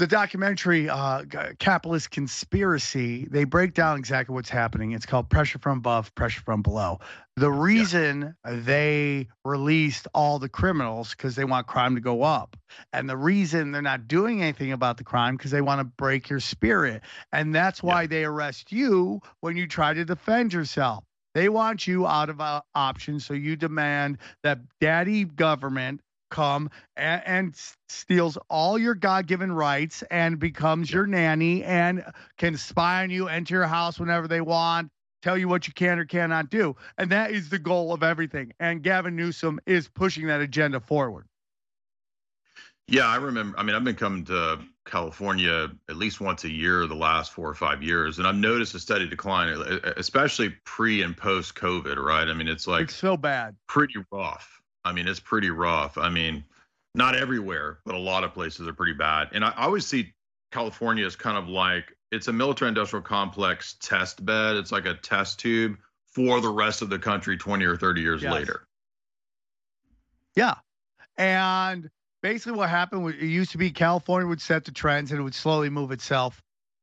[0.00, 1.24] the documentary uh,
[1.58, 4.92] capitalist conspiracy they break down exactly what's happening.
[4.92, 7.00] It's called pressure from above pressure from below.
[7.36, 12.56] The reason they released all the criminals because they want crime to go up.
[12.94, 16.30] And the reason they're not doing anything about the crime because they want to break
[16.30, 17.02] your spirit.
[17.30, 21.04] And that's why they arrest you when you try to defend yourself.
[21.34, 26.00] They want you out of uh, options so you demand that daddy government
[26.30, 27.56] come and, and
[27.88, 32.04] steals all your god-given rights and becomes your nanny and
[32.38, 34.88] can spy on you enter your house whenever they want
[35.22, 38.52] tell you what you can or cannot do and that is the goal of everything
[38.60, 41.26] and gavin newsom is pushing that agenda forward
[42.90, 43.56] yeah, I remember.
[43.56, 47.48] I mean, I've been coming to California at least once a year the last four
[47.48, 49.56] or five years, and I've noticed a steady decline,
[49.96, 52.04] especially pre and post COVID.
[52.04, 52.26] Right?
[52.26, 54.59] I mean, it's like it's so bad pretty rough.
[54.84, 55.98] I mean, it's pretty rough.
[55.98, 56.44] I mean,
[56.94, 59.28] not everywhere, but a lot of places are pretty bad.
[59.32, 60.12] And I, I always see
[60.52, 64.56] California as kind of like it's a military industrial complex test bed.
[64.56, 65.76] It's like a test tube
[66.06, 68.32] for the rest of the country 20 or 30 years Yes.
[68.32, 68.66] later.
[70.34, 70.54] Yeah.
[71.16, 71.90] And
[72.22, 75.22] basically what happened was it used to be California would set the trends and it
[75.22, 76.42] would slowly move itself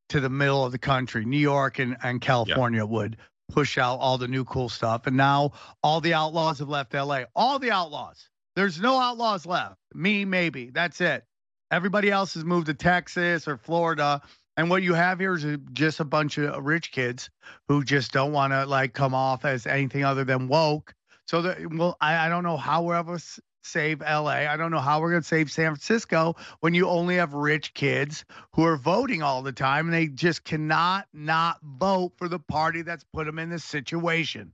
[0.10, 1.26] to the middle of the country.
[1.26, 3.18] New York and, and California would
[3.50, 5.08] push out all the new cool stuff.
[5.08, 7.24] And now all the outlaws have left LA.
[7.36, 8.30] All the outlaws.
[8.56, 9.76] There's no outlaws left.
[9.93, 10.70] Me, maybe.
[10.70, 11.24] That's it.
[11.72, 14.22] Everybody else has moved to Texas or Florida.
[14.56, 17.30] And what you have here is just a bunch of rich kids
[17.68, 20.93] who just don't want to like come off as anything other than woke.
[21.28, 23.20] So that well, I, I don't know how we're ever
[23.68, 24.47] save LA.
[24.47, 28.26] I don't know how we're gonna save San Francisco when you only have rich kids
[28.53, 32.82] who are voting all the time and they just cannot not vote for the party
[32.82, 34.53] that's put them in this situation.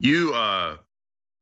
[0.00, 0.76] You, uh,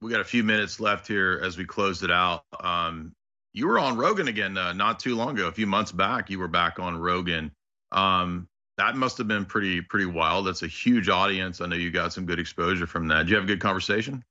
[0.00, 2.44] we got a few minutes left here as we close it out.
[2.60, 3.14] Um,
[3.54, 6.30] you were on Rogan again uh, not too long ago, a few months back.
[6.30, 7.52] You were back on Rogan.
[7.92, 10.46] Um, that must have been pretty pretty wild.
[10.46, 11.60] That's a huge audience.
[11.60, 13.18] I know you got some good exposure from that.
[13.18, 14.24] Did you have a good conversation?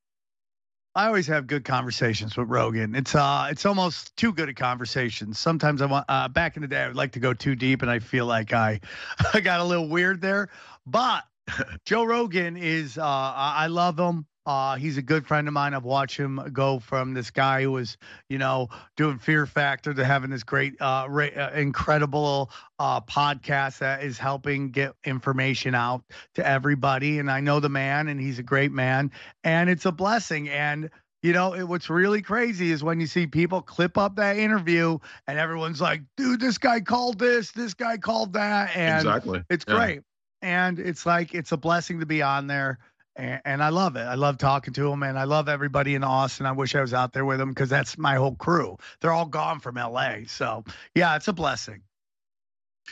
[0.93, 2.95] I always have good conversations with Rogan.
[2.95, 5.33] It's uh it's almost too good a conversation.
[5.33, 7.81] Sometimes I want uh back in the day I would like to go too deep
[7.81, 8.81] and I feel like I
[9.33, 10.49] I got a little weird there.
[10.85, 11.23] But
[11.85, 14.25] Joe Rogan is uh I I love him.
[14.51, 15.73] Uh he's a good friend of mine.
[15.73, 17.95] I've watched him go from this guy who was,
[18.29, 23.77] you know, doing Fear Factor to having this great uh, ra- uh incredible uh podcast
[23.77, 26.03] that is helping get information out
[26.35, 29.11] to everybody and I know the man and he's a great man
[29.45, 30.89] and it's a blessing and
[31.23, 34.97] you know it, what's really crazy is when you see people clip up that interview
[35.27, 39.43] and everyone's like dude this guy called this this guy called that and exactly.
[39.49, 39.75] it's Yeah.
[39.75, 40.01] great
[40.41, 42.79] and it's like it's a blessing to be on there
[43.21, 46.03] and, and i love it i love talking to them, and i love everybody in
[46.03, 49.13] austin i wish i was out there with them because that's my whole crew they're
[49.13, 50.63] all gone from la so
[50.95, 51.81] yeah it's a blessing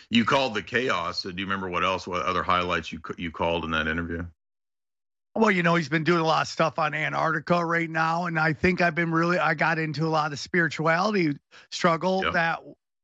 [0.09, 1.23] You called the chaos.
[1.23, 2.07] Do you remember what else?
[2.07, 4.25] What other highlights you you called in that interview?
[5.35, 8.25] Well, you know, he's been doing a lot of stuff on Antarctica right now.
[8.25, 11.37] And I think I've been really, I got into a lot of spirituality
[11.71, 12.33] struggle Yep.
[12.33, 12.59] that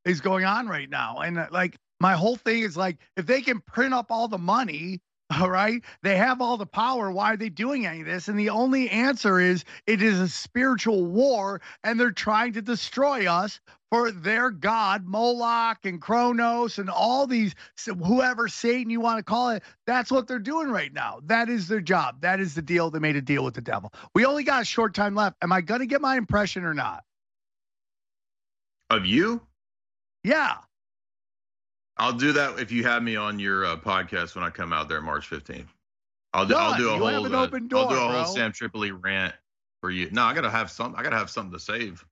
[0.05, 1.19] is going on right now.
[1.19, 4.37] And uh, like, my whole thing is like, if they can print up all the
[4.37, 5.01] money,
[5.41, 7.11] all right, they have all the power.
[7.11, 8.27] Why are they doing any of this?
[8.27, 13.25] And the only answer is it is a spiritual war and they're trying to destroy
[13.25, 13.59] us
[13.89, 17.55] for their God, Moloch and Kronos and all these,
[17.85, 19.63] whoever Satan you want to call it.
[19.87, 21.21] That's what they're doing right now.
[21.23, 22.21] That is their job.
[22.21, 22.91] That is the deal.
[22.91, 23.93] They made a deal with the devil.
[24.13, 25.37] We only got a short time left.
[25.41, 27.03] Am I going to get my impression or not?
[28.89, 29.41] Of you?
[30.23, 30.57] Yeah.
[31.97, 34.89] I'll do that if you have me on your uh, podcast when I come out
[34.89, 35.67] there March 15th.
[36.33, 36.55] I'll do.
[36.55, 37.07] I'll do a whole.
[37.07, 38.25] uh, open I'll do door, a whole bro.
[38.25, 39.33] Sam Tripoli rant
[39.81, 40.09] for you.
[40.11, 40.93] No, I gotta have some.
[40.97, 42.03] I gotta have something to save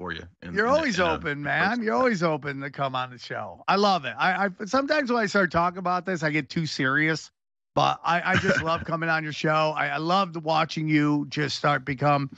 [0.00, 0.22] for you.
[0.42, 1.80] in- You're in always in a- open, man.
[1.82, 3.62] You're always open to come on the show.
[3.68, 4.14] I love it.
[4.18, 7.30] I, I sometimes when I start talking about this, I get too serious.
[7.76, 9.74] But I, I just love coming on your show.
[9.76, 12.30] I, I loved watching you just start become,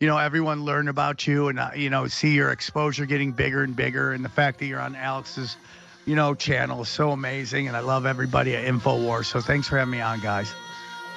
[0.00, 3.62] you know, everyone learn about you and uh, you know see your exposure getting bigger
[3.62, 5.58] and bigger, and the fact that you're on Alex's,
[6.06, 7.68] you know, channel is so amazing.
[7.68, 9.26] And I love everybody at Infowars.
[9.26, 10.54] So thanks for having me on, guys.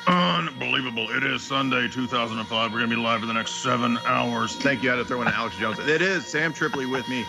[0.08, 1.08] Unbelievable.
[1.12, 2.72] It is Sunday, 2005.
[2.72, 4.56] We're going to be live for the next seven hours.
[4.56, 4.92] Thank you.
[4.92, 5.78] I had to throw in Alex Jones.
[5.80, 7.26] It is Sam Tripoli with me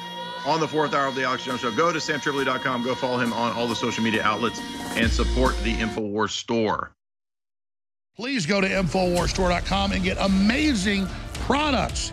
[0.47, 1.71] on the fourth hour of the Alex Jones Show.
[1.73, 2.83] Go to samtripoli.com.
[2.83, 4.61] Go follow him on all the social media outlets
[4.97, 6.93] and support the InfoWars store.
[8.17, 12.13] Please go to InfoWarsStore.com and get amazing products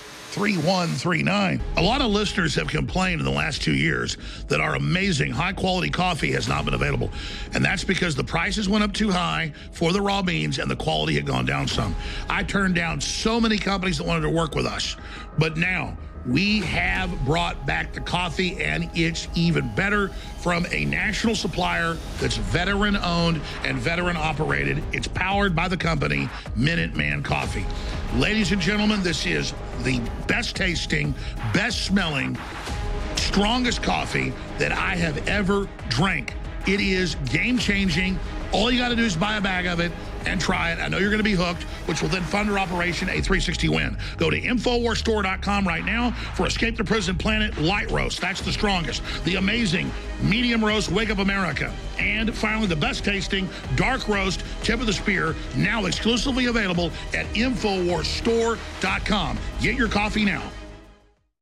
[0.31, 1.61] 3139.
[1.75, 4.17] A lot of listeners have complained in the last two years
[4.47, 7.09] that our amazing high quality coffee has not been available.
[7.53, 10.75] And that's because the prices went up too high for the raw beans and the
[10.77, 11.93] quality had gone down some.
[12.29, 14.95] I turned down so many companies that wanted to work with us.
[15.37, 15.97] But now,
[16.27, 20.09] we have brought back the coffee and it's even better
[20.39, 24.83] from a national supplier that's veteran owned and veteran operated.
[24.91, 27.65] It's powered by the company Minuteman Coffee.
[28.15, 29.53] Ladies and gentlemen, this is
[29.83, 31.15] the best tasting,
[31.53, 32.37] best smelling,
[33.15, 36.33] strongest coffee that I have ever drank.
[36.67, 38.19] It is game changing.
[38.51, 39.91] All you got to do is buy a bag of it.
[40.25, 40.79] And try it.
[40.79, 43.97] I know you're going to be hooked, which will then fund our Operation A360 Win.
[44.17, 48.21] Go to InfoWarsStore.com right now for Escape the Prison Planet Light Roast.
[48.21, 49.01] That's the strongest.
[49.25, 49.91] The amazing
[50.21, 51.73] Medium Roast Wake Up America.
[51.99, 57.25] And finally, the best tasting Dark Roast Tip of the Spear, now exclusively available at
[57.27, 59.37] InfoWarsStore.com.
[59.61, 60.43] Get your coffee now.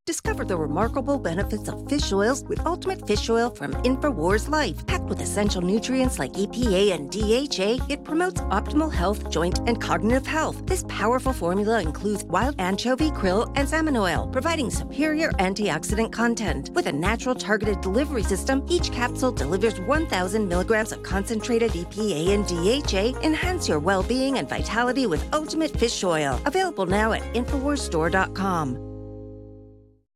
[0.10, 4.84] Discover the remarkable benefits of fish oils with Ultimate Fish Oil from InfoWars Life.
[4.88, 10.26] Packed with essential nutrients like EPA and DHA, it promotes optimal health, joint, and cognitive
[10.26, 10.66] health.
[10.66, 16.72] This powerful formula includes wild anchovy, krill, and salmon oil, providing superior antioxidant content.
[16.74, 22.48] With a natural targeted delivery system, each capsule delivers 1,000 milligrams of concentrated EPA and
[22.48, 23.20] DHA.
[23.24, 26.42] Enhance your well being and vitality with Ultimate Fish Oil.
[26.48, 28.89] Available now at InfoWarsStore.com.